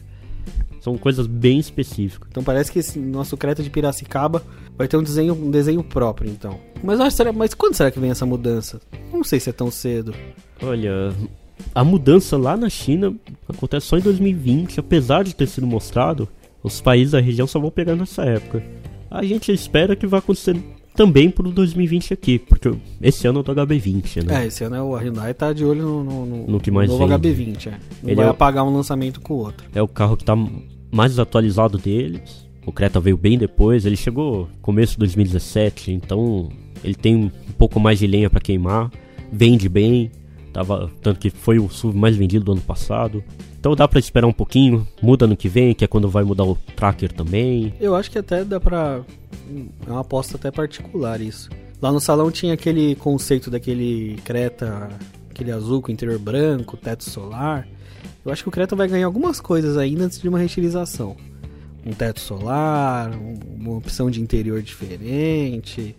São 0.80 0.98
coisas 0.98 1.26
bem 1.26 1.58
específicas. 1.58 2.28
Então 2.30 2.42
parece 2.44 2.70
que 2.70 2.78
esse 2.78 2.98
nosso 2.98 3.36
Creta 3.38 3.62
de 3.62 3.70
Piracicaba 3.70 4.42
vai 4.76 4.86
ter 4.86 4.96
um 4.98 5.02
desenho, 5.02 5.32
um 5.32 5.50
desenho 5.50 5.82
próprio, 5.82 6.30
então. 6.30 6.58
Mas, 6.82 7.00
acho, 7.00 7.16
será- 7.16 7.32
mas 7.32 7.54
quando 7.54 7.74
será 7.74 7.90
que 7.90 7.98
vem 7.98 8.10
essa 8.10 8.26
mudança? 8.26 8.80
Não 9.12 9.24
sei 9.24 9.40
se 9.40 9.48
é 9.48 9.52
tão 9.52 9.70
cedo. 9.70 10.14
Olha, 10.62 11.14
a 11.74 11.82
mudança 11.82 12.36
lá 12.36 12.54
na 12.56 12.68
China 12.68 13.14
acontece 13.48 13.86
só 13.86 13.96
em 13.96 14.02
2020, 14.02 14.78
apesar 14.80 15.24
de 15.24 15.34
ter 15.34 15.46
sido 15.46 15.66
mostrado, 15.66 16.28
os 16.64 16.80
países 16.80 17.12
da 17.12 17.20
região 17.20 17.46
só 17.46 17.60
vão 17.60 17.70
pegar 17.70 17.94
nessa 17.94 18.24
época. 18.24 18.60
A 19.08 19.22
gente 19.24 19.52
espera 19.52 19.94
que 19.94 20.06
vai 20.08 20.18
acontecer 20.18 20.56
também 20.96 21.28
pro 21.30 21.50
2020 21.50 22.14
aqui, 22.14 22.38
porque 22.38 22.72
esse 23.00 23.26
ano 23.28 23.40
é 23.40 23.42
do 23.42 23.52
HB20, 23.54 24.24
né? 24.24 24.42
É, 24.42 24.46
esse 24.46 24.64
ano 24.64 24.74
é 24.76 24.82
o 24.82 24.94
Hyundai 24.96 25.34
tá 25.34 25.52
de 25.52 25.64
olho 25.64 25.82
no, 25.82 26.04
no, 26.04 26.26
no- 26.26 26.46
No 26.48 26.60
que 26.60 26.70
mais 26.70 26.88
novo 26.88 27.06
vende. 27.06 27.28
HB20, 27.28 27.66
é. 27.68 27.70
Não 27.70 27.78
Ele 28.10 28.14
vai 28.16 28.24
é 28.24 28.28
o- 28.28 28.30
apagar 28.32 28.64
um 28.64 28.74
lançamento 28.74 29.20
com 29.20 29.34
o 29.34 29.36
outro. 29.38 29.66
É 29.74 29.82
o 29.82 29.86
carro 29.88 30.16
que 30.16 30.24
tá 30.24 30.34
mais 30.90 31.18
atualizado 31.18 31.78
deles. 31.78 32.44
O 32.66 32.72
Creta 32.72 32.98
veio 32.98 33.16
bem 33.16 33.36
depois, 33.36 33.84
ele 33.84 33.96
chegou 33.96 34.48
começo 34.62 34.92
de 34.94 34.98
2017, 35.00 35.92
então 35.92 36.48
ele 36.82 36.94
tem 36.94 37.14
um 37.14 37.30
pouco 37.58 37.78
mais 37.78 37.98
de 37.98 38.06
lenha 38.06 38.30
para 38.30 38.40
queimar, 38.40 38.90
vende 39.30 39.68
bem, 39.68 40.10
tava 40.52 40.90
tanto 41.02 41.20
que 41.20 41.28
foi 41.28 41.58
o 41.58 41.68
SUV 41.68 41.96
mais 41.98 42.16
vendido 42.16 42.44
do 42.44 42.52
ano 42.52 42.60
passado. 42.62 43.22
Então 43.64 43.74
dá 43.74 43.88
pra 43.88 43.98
esperar 43.98 44.26
um 44.26 44.32
pouquinho, 44.32 44.86
muda 45.00 45.26
no 45.26 45.34
que 45.34 45.48
vem, 45.48 45.72
que 45.72 45.82
é 45.82 45.88
quando 45.88 46.06
vai 46.06 46.22
mudar 46.22 46.44
o 46.44 46.54
tracker 46.76 47.10
também. 47.10 47.72
Eu 47.80 47.96
acho 47.96 48.10
que 48.10 48.18
até 48.18 48.44
dá 48.44 48.60
pra. 48.60 49.00
É 49.86 49.90
uma 49.90 50.00
aposta 50.02 50.36
até 50.36 50.50
particular 50.50 51.18
isso. 51.18 51.48
Lá 51.80 51.90
no 51.90 51.98
salão 51.98 52.30
tinha 52.30 52.52
aquele 52.52 52.94
conceito 52.96 53.50
daquele 53.50 54.16
Creta, 54.22 54.90
aquele 55.30 55.50
azul 55.50 55.80
com 55.80 55.90
interior 55.90 56.18
branco, 56.18 56.76
teto 56.76 57.04
solar. 57.04 57.66
Eu 58.22 58.30
acho 58.30 58.42
que 58.42 58.50
o 58.50 58.52
Creta 58.52 58.76
vai 58.76 58.86
ganhar 58.86 59.06
algumas 59.06 59.40
coisas 59.40 59.78
ainda 59.78 60.04
antes 60.04 60.20
de 60.20 60.28
uma 60.28 60.38
reutilização. 60.38 61.16
Um 61.86 61.92
teto 61.94 62.20
solar, 62.20 63.16
um- 63.16 63.38
uma 63.56 63.78
opção 63.78 64.10
de 64.10 64.20
interior 64.20 64.60
diferente, 64.60 65.96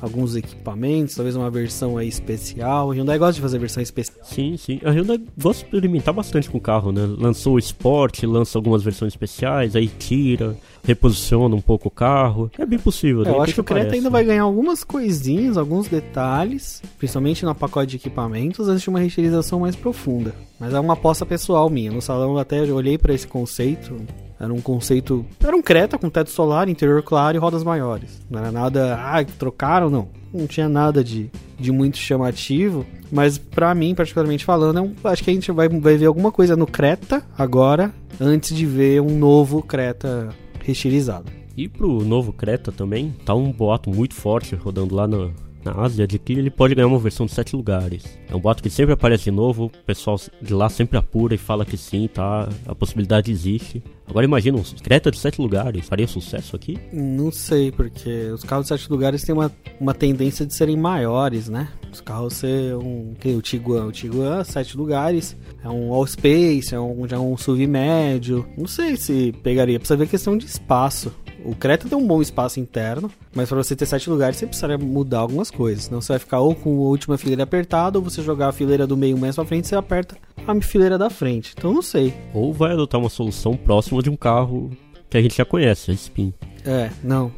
alguns 0.00 0.36
equipamentos, 0.36 1.14
talvez 1.14 1.36
uma 1.36 1.50
versão 1.50 1.96
aí 1.96 2.08
especial. 2.08 2.88
O 2.88 2.92
Hyundai 2.92 3.18
gosta 3.18 3.34
de 3.34 3.40
fazer 3.40 3.58
versão 3.58 3.82
especial. 3.82 4.24
Sim, 4.24 4.56
sim. 4.56 4.80
A 4.84 4.90
Hyundai 4.90 5.20
gosta 5.40 5.60
de 5.62 5.66
experimentar 5.66 6.14
bastante 6.14 6.48
com 6.48 6.58
o 6.58 6.60
carro, 6.60 6.92
né? 6.92 7.02
Lançou 7.18 7.54
o 7.54 7.58
Sport, 7.58 8.22
lança 8.24 8.58
algumas 8.58 8.82
versões 8.82 9.12
especiais, 9.12 9.74
aí 9.74 9.88
tira, 9.88 10.56
reposiciona 10.84 11.54
um 11.54 11.60
pouco 11.60 11.88
o 11.88 11.90
carro. 11.90 12.50
É 12.58 12.64
bem 12.64 12.78
possível. 12.78 13.22
de 13.22 13.30
É, 13.30 13.32
eu 13.32 13.42
acho 13.42 13.54
que 13.54 13.60
o 13.60 13.64
Creta 13.64 13.94
ainda 13.94 14.10
vai 14.10 14.24
ganhar 14.24 14.42
algumas 14.42 14.84
coisinhas, 14.84 15.56
alguns 15.56 15.88
detalhes, 15.88 16.82
principalmente 16.98 17.44
no 17.44 17.54
pacote 17.54 17.90
de 17.90 17.96
equipamentos, 17.96 18.68
antes 18.68 18.82
de 18.82 18.90
uma 18.90 19.00
reutilização 19.00 19.60
mais 19.60 19.74
profunda. 19.74 20.34
Mas 20.58 20.74
é 20.74 20.80
uma 20.80 20.94
aposta 20.94 21.24
pessoal 21.24 21.68
minha. 21.70 21.90
No 21.90 22.02
salão 22.02 22.32
eu 22.32 22.38
até 22.38 22.60
olhei 22.72 22.98
para 22.98 23.14
esse 23.14 23.26
conceito. 23.26 23.96
Era 24.40 24.52
um 24.52 24.60
conceito. 24.60 25.24
Era 25.42 25.56
um 25.56 25.62
Creta 25.62 25.98
com 25.98 26.08
teto 26.08 26.30
solar, 26.30 26.68
interior 26.68 27.02
claro 27.02 27.36
e 27.36 27.40
rodas 27.40 27.64
maiores. 27.64 28.20
Não 28.30 28.38
era 28.38 28.52
nada. 28.52 28.94
Ah, 28.96 29.24
trocaram, 29.24 29.90
não. 29.90 30.08
Não 30.32 30.46
tinha 30.46 30.68
nada 30.68 31.02
de, 31.02 31.30
de 31.58 31.72
muito 31.72 31.96
chamativo. 31.98 32.86
Mas 33.10 33.36
pra 33.38 33.74
mim, 33.74 33.94
particularmente 33.94 34.44
falando, 34.44 34.78
é 34.78 34.82
um- 34.82 34.94
acho 35.04 35.24
que 35.24 35.30
a 35.30 35.32
gente 35.32 35.50
vai, 35.50 35.68
vai 35.68 35.96
ver 35.96 36.06
alguma 36.06 36.30
coisa 36.30 36.54
no 36.56 36.66
Creta 36.66 37.22
agora, 37.36 37.92
antes 38.20 38.54
de 38.56 38.64
ver 38.66 39.00
um 39.00 39.18
novo 39.18 39.62
Creta 39.62 40.28
reestilizado. 40.62 41.32
E 41.56 41.66
pro 41.68 42.04
novo 42.04 42.32
Creta 42.32 42.70
também, 42.70 43.12
tá 43.24 43.34
um 43.34 43.50
boato 43.50 43.90
muito 43.90 44.14
forte 44.14 44.54
rodando 44.54 44.94
lá 44.94 45.08
na, 45.08 45.30
na 45.64 45.72
Ásia 45.72 46.06
que 46.06 46.32
ele 46.32 46.50
pode 46.50 46.74
ganhar 46.74 46.88
uma 46.88 46.98
versão 46.98 47.26
de 47.26 47.32
7 47.32 47.54
lugares. 47.54 48.04
É 48.28 48.34
um 48.34 48.40
boato 48.40 48.62
que 48.62 48.70
sempre 48.70 48.92
aparece 48.92 49.24
de 49.24 49.30
novo, 49.30 49.66
o 49.66 49.70
pessoal 49.84 50.18
de 50.40 50.54
lá 50.54 50.68
sempre 50.68 50.98
apura 50.98 51.34
e 51.34 51.38
fala 51.38 51.64
que 51.64 51.76
sim, 51.76 52.08
tá? 52.12 52.48
A 52.66 52.74
possibilidade 52.74 53.30
existe. 53.30 53.82
Agora 54.08 54.24
imagina, 54.24 54.56
um 54.56 54.62
Creta 54.82 55.10
de 55.10 55.18
7 55.18 55.40
lugares, 55.40 55.86
faria 55.86 56.06
sucesso 56.06 56.56
aqui? 56.56 56.78
Não 56.92 57.30
sei, 57.30 57.70
porque 57.70 58.30
os 58.30 58.42
carros 58.42 58.64
de 58.64 58.68
sete 58.68 58.90
lugares 58.90 59.22
têm 59.22 59.34
uma, 59.34 59.52
uma 59.78 59.92
tendência 59.94 60.46
de 60.46 60.54
serem 60.54 60.76
maiores, 60.76 61.48
né? 61.48 61.68
Os 61.92 62.00
carros 62.00 62.34
ser 62.34 62.74
um. 62.76 63.14
que 63.18 63.28
O 63.34 63.42
Tiguan, 63.42 63.86
o 63.86 63.92
Tiguan, 63.92 64.44
sete 64.44 64.76
lugares, 64.76 65.36
é 65.62 65.68
um 65.68 65.92
all 65.92 66.06
space, 66.06 66.74
é 66.74 66.80
um, 66.80 67.06
já 67.06 67.18
um 67.18 67.36
SUV 67.36 67.66
médio. 67.66 68.46
Não 68.56 68.66
sei 68.66 68.96
se 68.96 69.32
pegaria, 69.42 69.78
precisa 69.78 69.96
ver 69.96 70.08
questão 70.08 70.36
de 70.36 70.46
espaço. 70.46 71.12
O 71.44 71.54
Creta 71.54 71.88
tem 71.88 71.96
um 71.96 72.06
bom 72.06 72.20
espaço 72.20 72.60
interno, 72.60 73.10
mas 73.34 73.48
para 73.48 73.58
você 73.58 73.74
ter 73.76 73.86
sete 73.86 74.10
lugares 74.10 74.36
você 74.36 74.46
precisaria 74.46 74.78
mudar 74.78 75.20
algumas 75.20 75.50
coisas. 75.50 75.84
Senão 75.84 76.00
você 76.00 76.12
vai 76.12 76.18
ficar 76.18 76.40
ou 76.40 76.54
com 76.54 76.70
a 76.70 76.88
última 76.88 77.16
fileira 77.16 77.44
apertada, 77.44 77.98
ou 77.98 78.04
você 78.04 78.22
jogar 78.22 78.48
a 78.48 78.52
fileira 78.52 78.86
do 78.86 78.96
meio 78.96 79.16
mais 79.16 79.34
pra 79.34 79.44
frente, 79.44 79.68
você 79.68 79.76
aperta 79.76 80.16
a 80.46 80.60
fileira 80.60 80.98
da 80.98 81.10
frente. 81.10 81.54
Então 81.56 81.72
não 81.72 81.82
sei. 81.82 82.14
Ou 82.34 82.52
vai 82.52 82.72
adotar 82.72 83.00
uma 83.00 83.10
solução 83.10 83.56
próxima 83.56 84.02
de 84.02 84.10
um 84.10 84.16
carro 84.16 84.70
que 85.08 85.16
a 85.16 85.22
gente 85.22 85.36
já 85.36 85.44
conhece, 85.44 85.90
a 85.90 85.94
Spin. 85.94 86.32
É, 86.64 86.90
não. 87.02 87.32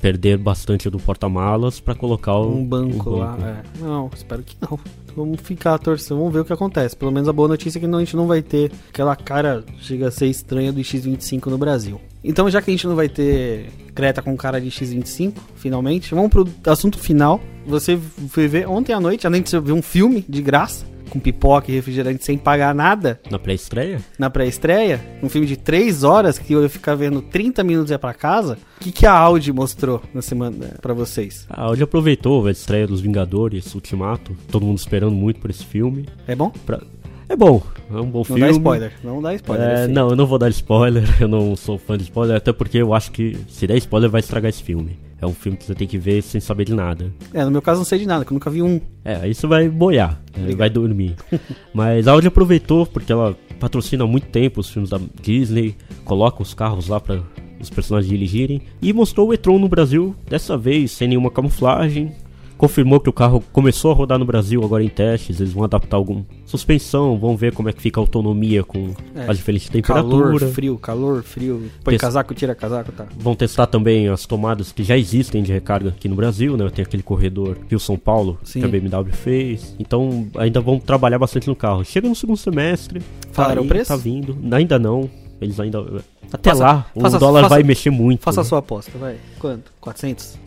Perder 0.00 0.36
bastante 0.38 0.88
do 0.90 0.98
porta-malas 0.98 1.80
pra 1.80 1.94
colocar 1.94 2.36
o- 2.36 2.56
Um 2.56 2.64
banco 2.64 3.10
lá. 3.10 3.36
É. 3.40 3.82
Não, 3.82 4.10
espero 4.14 4.42
que 4.42 4.56
não. 4.60 4.78
Vamos 5.14 5.40
ficar 5.42 5.78
torcendo, 5.78 6.18
vamos 6.18 6.32
ver 6.32 6.40
o 6.40 6.44
que 6.44 6.52
acontece. 6.52 6.96
Pelo 6.96 7.12
menos 7.12 7.28
a 7.28 7.32
boa 7.32 7.48
notícia 7.48 7.78
é 7.78 7.80
que 7.80 7.86
não- 7.86 7.98
a 7.98 8.04
gente 8.04 8.16
não 8.16 8.26
vai 8.26 8.40
ter 8.40 8.72
aquela 8.88 9.14
cara 9.14 9.62
chega 9.78 10.08
a 10.08 10.10
ser 10.10 10.26
estranha 10.26 10.72
do 10.72 10.80
X25 10.80 11.46
no 11.50 11.58
Brasil. 11.58 12.00
Então, 12.24 12.48
já 12.48 12.62
que 12.62 12.70
a 12.70 12.72
gente 12.74 12.86
não 12.86 12.94
vai 12.96 13.08
ter 13.08 13.68
Creta 13.94 14.22
com 14.22 14.34
cara 14.36 14.58
de 14.60 14.70
X25, 14.70 15.34
finalmente, 15.56 16.14
vamos 16.14 16.30
pro 16.30 16.48
assunto 16.66 16.98
final. 16.98 17.40
Você 17.66 17.98
foi 18.28 18.48
ver 18.48 18.66
ontem 18.66 18.92
à 18.94 19.00
noite, 19.00 19.26
além 19.26 19.42
de 19.42 19.50
você 19.50 19.60
ver 19.60 19.72
um 19.72 19.82
filme 19.82 20.24
de 20.28 20.40
graça, 20.40 20.86
com 21.12 21.20
pipoca 21.20 21.70
e 21.70 21.74
refrigerante 21.74 22.24
sem 22.24 22.38
pagar 22.38 22.74
nada, 22.74 23.20
Na 23.30 23.38
pré-estreia? 23.38 24.00
na 24.18 24.30
pré-estreia, 24.30 25.00
um 25.22 25.28
filme 25.28 25.46
de 25.46 25.56
3 25.56 26.04
horas 26.04 26.38
que 26.38 26.52
eu 26.54 26.62
ia 26.62 26.68
ficar 26.68 26.94
vendo 26.94 27.20
30 27.20 27.62
minutos 27.62 27.90
e 27.90 27.94
ia 27.94 27.98
pra 27.98 28.14
casa. 28.14 28.56
O 28.80 28.84
que, 28.84 28.90
que 28.90 29.06
a 29.06 29.12
Audi 29.12 29.52
mostrou 29.52 30.02
na 30.14 30.22
semana 30.22 30.74
pra 30.80 30.94
vocês? 30.94 31.46
A 31.50 31.62
Audi 31.64 31.82
aproveitou 31.82 32.46
a 32.46 32.50
estreia 32.50 32.86
dos 32.86 33.00
Vingadores, 33.00 33.74
Ultimato, 33.74 34.36
todo 34.50 34.64
mundo 34.64 34.78
esperando 34.78 35.14
muito 35.14 35.38
por 35.40 35.50
esse 35.50 35.64
filme. 35.64 36.08
É 36.26 36.34
bom? 36.34 36.50
Pra- 36.64 36.80
É 37.28 37.36
bom, 37.36 37.62
é 37.90 37.96
um 37.96 38.10
bom 38.10 38.18
Não 38.18 38.24
filme. 38.24 38.40
dá 38.40 38.50
spoiler, 38.50 38.92
não 39.04 39.22
dá 39.22 39.34
spoiler. 39.34 39.68
É, 39.68 39.84
sei. 39.84 39.94
não, 39.94 40.10
eu 40.10 40.16
não 40.16 40.26
vou 40.26 40.38
dar 40.38 40.48
spoiler, 40.50 41.04
eu 41.20 41.28
não 41.28 41.54
sou 41.56 41.78
fã 41.78 41.96
de 41.96 42.04
spoiler, 42.04 42.36
até 42.36 42.52
porque 42.52 42.78
eu 42.78 42.92
acho 42.92 43.10
que 43.12 43.36
se 43.48 43.66
der 43.66 43.76
spoiler 43.76 44.10
vai 44.10 44.20
estragar 44.20 44.48
esse 44.48 44.62
filme. 44.62 44.98
É 45.22 45.26
um 45.26 45.32
filme 45.32 45.56
que 45.56 45.64
você 45.64 45.74
tem 45.74 45.86
que 45.86 45.96
ver 45.96 46.20
sem 46.20 46.40
saber 46.40 46.64
de 46.64 46.74
nada. 46.74 47.12
É, 47.32 47.44
no 47.44 47.50
meu 47.52 47.62
caso 47.62 47.78
não 47.78 47.84
sei 47.84 48.00
de 48.00 48.06
nada, 48.06 48.24
que 48.24 48.32
eu 48.32 48.34
nunca 48.34 48.50
vi 48.50 48.60
um. 48.60 48.80
É, 49.04 49.32
você 49.32 49.46
vai 49.46 49.68
boiar, 49.68 50.20
é, 50.34 50.52
vai 50.56 50.68
dormir. 50.68 51.14
Mas 51.72 52.08
a 52.08 52.12
Audi 52.12 52.26
aproveitou 52.26 52.84
porque 52.84 53.12
ela 53.12 53.36
patrocina 53.60 54.02
há 54.02 54.06
muito 54.06 54.26
tempo 54.26 54.60
os 54.60 54.68
filmes 54.68 54.90
da 54.90 54.98
Disney, 55.22 55.76
coloca 56.04 56.42
os 56.42 56.52
carros 56.52 56.88
lá 56.88 56.98
para 56.98 57.22
os 57.60 57.70
personagens 57.70 58.10
dirigirem 58.10 58.62
e 58.82 58.92
mostrou 58.92 59.28
o 59.28 59.32
e-tron 59.32 59.60
no 59.60 59.68
Brasil, 59.68 60.16
dessa 60.28 60.58
vez 60.58 60.90
sem 60.90 61.06
nenhuma 61.06 61.30
camuflagem. 61.30 62.12
Confirmou 62.62 63.00
que 63.00 63.10
o 63.10 63.12
carro 63.12 63.42
começou 63.52 63.90
a 63.90 63.94
rodar 63.94 64.20
no 64.20 64.24
Brasil 64.24 64.62
agora 64.62 64.84
em 64.84 64.88
testes, 64.88 65.40
eles 65.40 65.52
vão 65.52 65.64
adaptar 65.64 65.96
algum 65.96 66.22
suspensão, 66.46 67.18
vão 67.18 67.36
ver 67.36 67.52
como 67.52 67.68
é 67.68 67.72
que 67.72 67.82
fica 67.82 67.98
a 67.98 68.02
autonomia 68.02 68.62
com 68.62 68.94
É, 69.16 69.28
as 69.28 69.36
diferentes 69.38 69.68
Calor, 69.68 69.82
temperaturas. 70.04 70.54
frio, 70.54 70.78
calor, 70.78 71.24
frio. 71.24 71.68
Põe 71.82 71.94
Tes- 71.94 72.00
casaco, 72.00 72.32
tira 72.34 72.54
casaco, 72.54 72.92
tá. 72.92 73.06
Vão 73.18 73.34
testar 73.34 73.66
também 73.66 74.06
as 74.08 74.26
tomadas 74.26 74.70
que 74.70 74.84
já 74.84 74.96
existem 74.96 75.42
de 75.42 75.50
recarga 75.52 75.88
aqui 75.88 76.08
no 76.08 76.14
Brasil, 76.14 76.56
né? 76.56 76.70
Tem 76.72 76.84
aquele 76.84 77.02
corredor 77.02 77.58
Rio-São 77.68 77.98
Paulo 77.98 78.38
Sim. 78.44 78.60
que 78.60 78.66
a 78.66 78.68
BMW 78.68 79.10
fez. 79.12 79.74
Então 79.80 80.28
ainda 80.36 80.60
vão 80.60 80.78
trabalhar 80.78 81.18
bastante 81.18 81.48
no 81.48 81.56
carro. 81.56 81.84
Chega 81.84 82.08
no 82.08 82.14
segundo 82.14 82.36
semestre. 82.36 83.02
Falaram 83.32 83.62
aí, 83.62 83.66
o 83.66 83.68
preço? 83.68 83.88
Tá 83.88 83.96
vindo. 83.96 84.38
Ainda 84.54 84.78
não. 84.78 85.10
Eles 85.40 85.58
ainda. 85.58 85.84
Até 86.32 86.50
Faça- 86.50 86.62
lá, 86.62 86.86
o 86.94 87.00
faça- 87.00 87.18
dólar 87.18 87.40
faça- 87.42 87.54
vai 87.56 87.64
mexer 87.64 87.90
muito. 87.90 88.22
Faça 88.22 88.40
a 88.40 88.44
né? 88.44 88.48
sua 88.48 88.60
aposta, 88.60 88.92
vai. 88.96 89.16
Quanto? 89.40 89.72
400? 89.80 90.38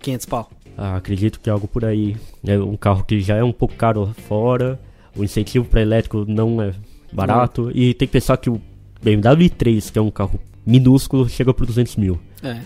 500 0.00 0.26
pau. 0.26 0.50
Ah, 0.76 0.96
acredito 0.96 1.38
que 1.40 1.48
é 1.48 1.52
algo 1.52 1.68
por 1.68 1.84
aí. 1.84 2.16
É 2.46 2.58
um 2.58 2.76
carro 2.76 3.04
que 3.04 3.20
já 3.20 3.36
é 3.36 3.44
um 3.44 3.52
pouco 3.52 3.74
caro 3.74 4.14
fora. 4.28 4.80
O 5.16 5.22
incentivo 5.22 5.64
para 5.64 5.82
elétrico 5.82 6.24
não 6.26 6.60
é 6.62 6.72
barato. 7.12 7.70
E 7.74 7.94
tem 7.94 8.08
que 8.08 8.12
pensar 8.12 8.36
que 8.38 8.48
o 8.48 8.60
BMW 9.02 9.48
i3, 9.50 9.92
que 9.92 9.98
é 9.98 10.02
um 10.02 10.10
carro 10.10 10.40
minúsculo, 10.64 11.28
chega 11.28 11.52
por 11.52 11.66
200 11.66 11.96
mil. 11.96 12.18
É, 12.42 12.58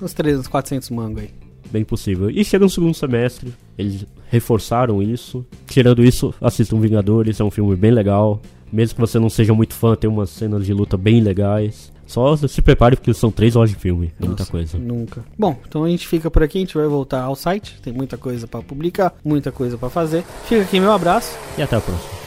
uns 0.00 0.12
300, 0.12 0.46
400 0.48 0.90
mango 0.90 1.20
aí. 1.20 1.30
bem 1.70 1.84
possível. 1.84 2.30
E 2.30 2.44
chega 2.44 2.64
no 2.64 2.70
segundo 2.70 2.94
semestre, 2.94 3.52
eles 3.76 4.06
reforçaram 4.30 5.02
isso. 5.02 5.44
Tirando 5.66 6.04
isso, 6.04 6.32
assistam 6.40 6.78
Vingadores, 6.78 7.40
é 7.40 7.44
um 7.44 7.50
filme 7.50 7.74
bem 7.74 7.90
legal. 7.90 8.40
Mesmo 8.72 8.94
que 8.94 9.00
você 9.00 9.18
não 9.18 9.28
seja 9.30 9.52
muito 9.54 9.74
fã, 9.74 9.94
tem 9.96 10.08
umas 10.08 10.30
cenas 10.30 10.64
de 10.64 10.72
luta 10.72 10.96
bem 10.96 11.20
legais. 11.20 11.92
Só 12.06 12.36
se 12.36 12.62
prepare 12.62 12.96
porque 12.96 13.12
são 13.14 13.30
três 13.30 13.56
horas 13.56 13.70
de 13.70 13.76
filme, 13.76 14.12
é 14.20 14.26
muita 14.26 14.42
Nossa, 14.42 14.50
coisa. 14.50 14.78
Nunca. 14.78 15.24
Bom, 15.38 15.56
então 15.66 15.84
a 15.84 15.88
gente 15.88 16.06
fica 16.06 16.30
por 16.30 16.42
aqui, 16.42 16.58
a 16.58 16.60
gente 16.60 16.76
vai 16.76 16.86
voltar 16.86 17.22
ao 17.22 17.34
site. 17.34 17.80
Tem 17.82 17.92
muita 17.92 18.16
coisa 18.16 18.46
pra 18.46 18.62
publicar, 18.62 19.14
muita 19.24 19.50
coisa 19.50 19.76
pra 19.76 19.90
fazer. 19.90 20.24
Fica 20.46 20.62
aqui 20.62 20.80
meu 20.80 20.92
abraço. 20.92 21.36
E 21.58 21.62
até 21.62 21.76
a 21.76 21.80
próxima. 21.80 22.23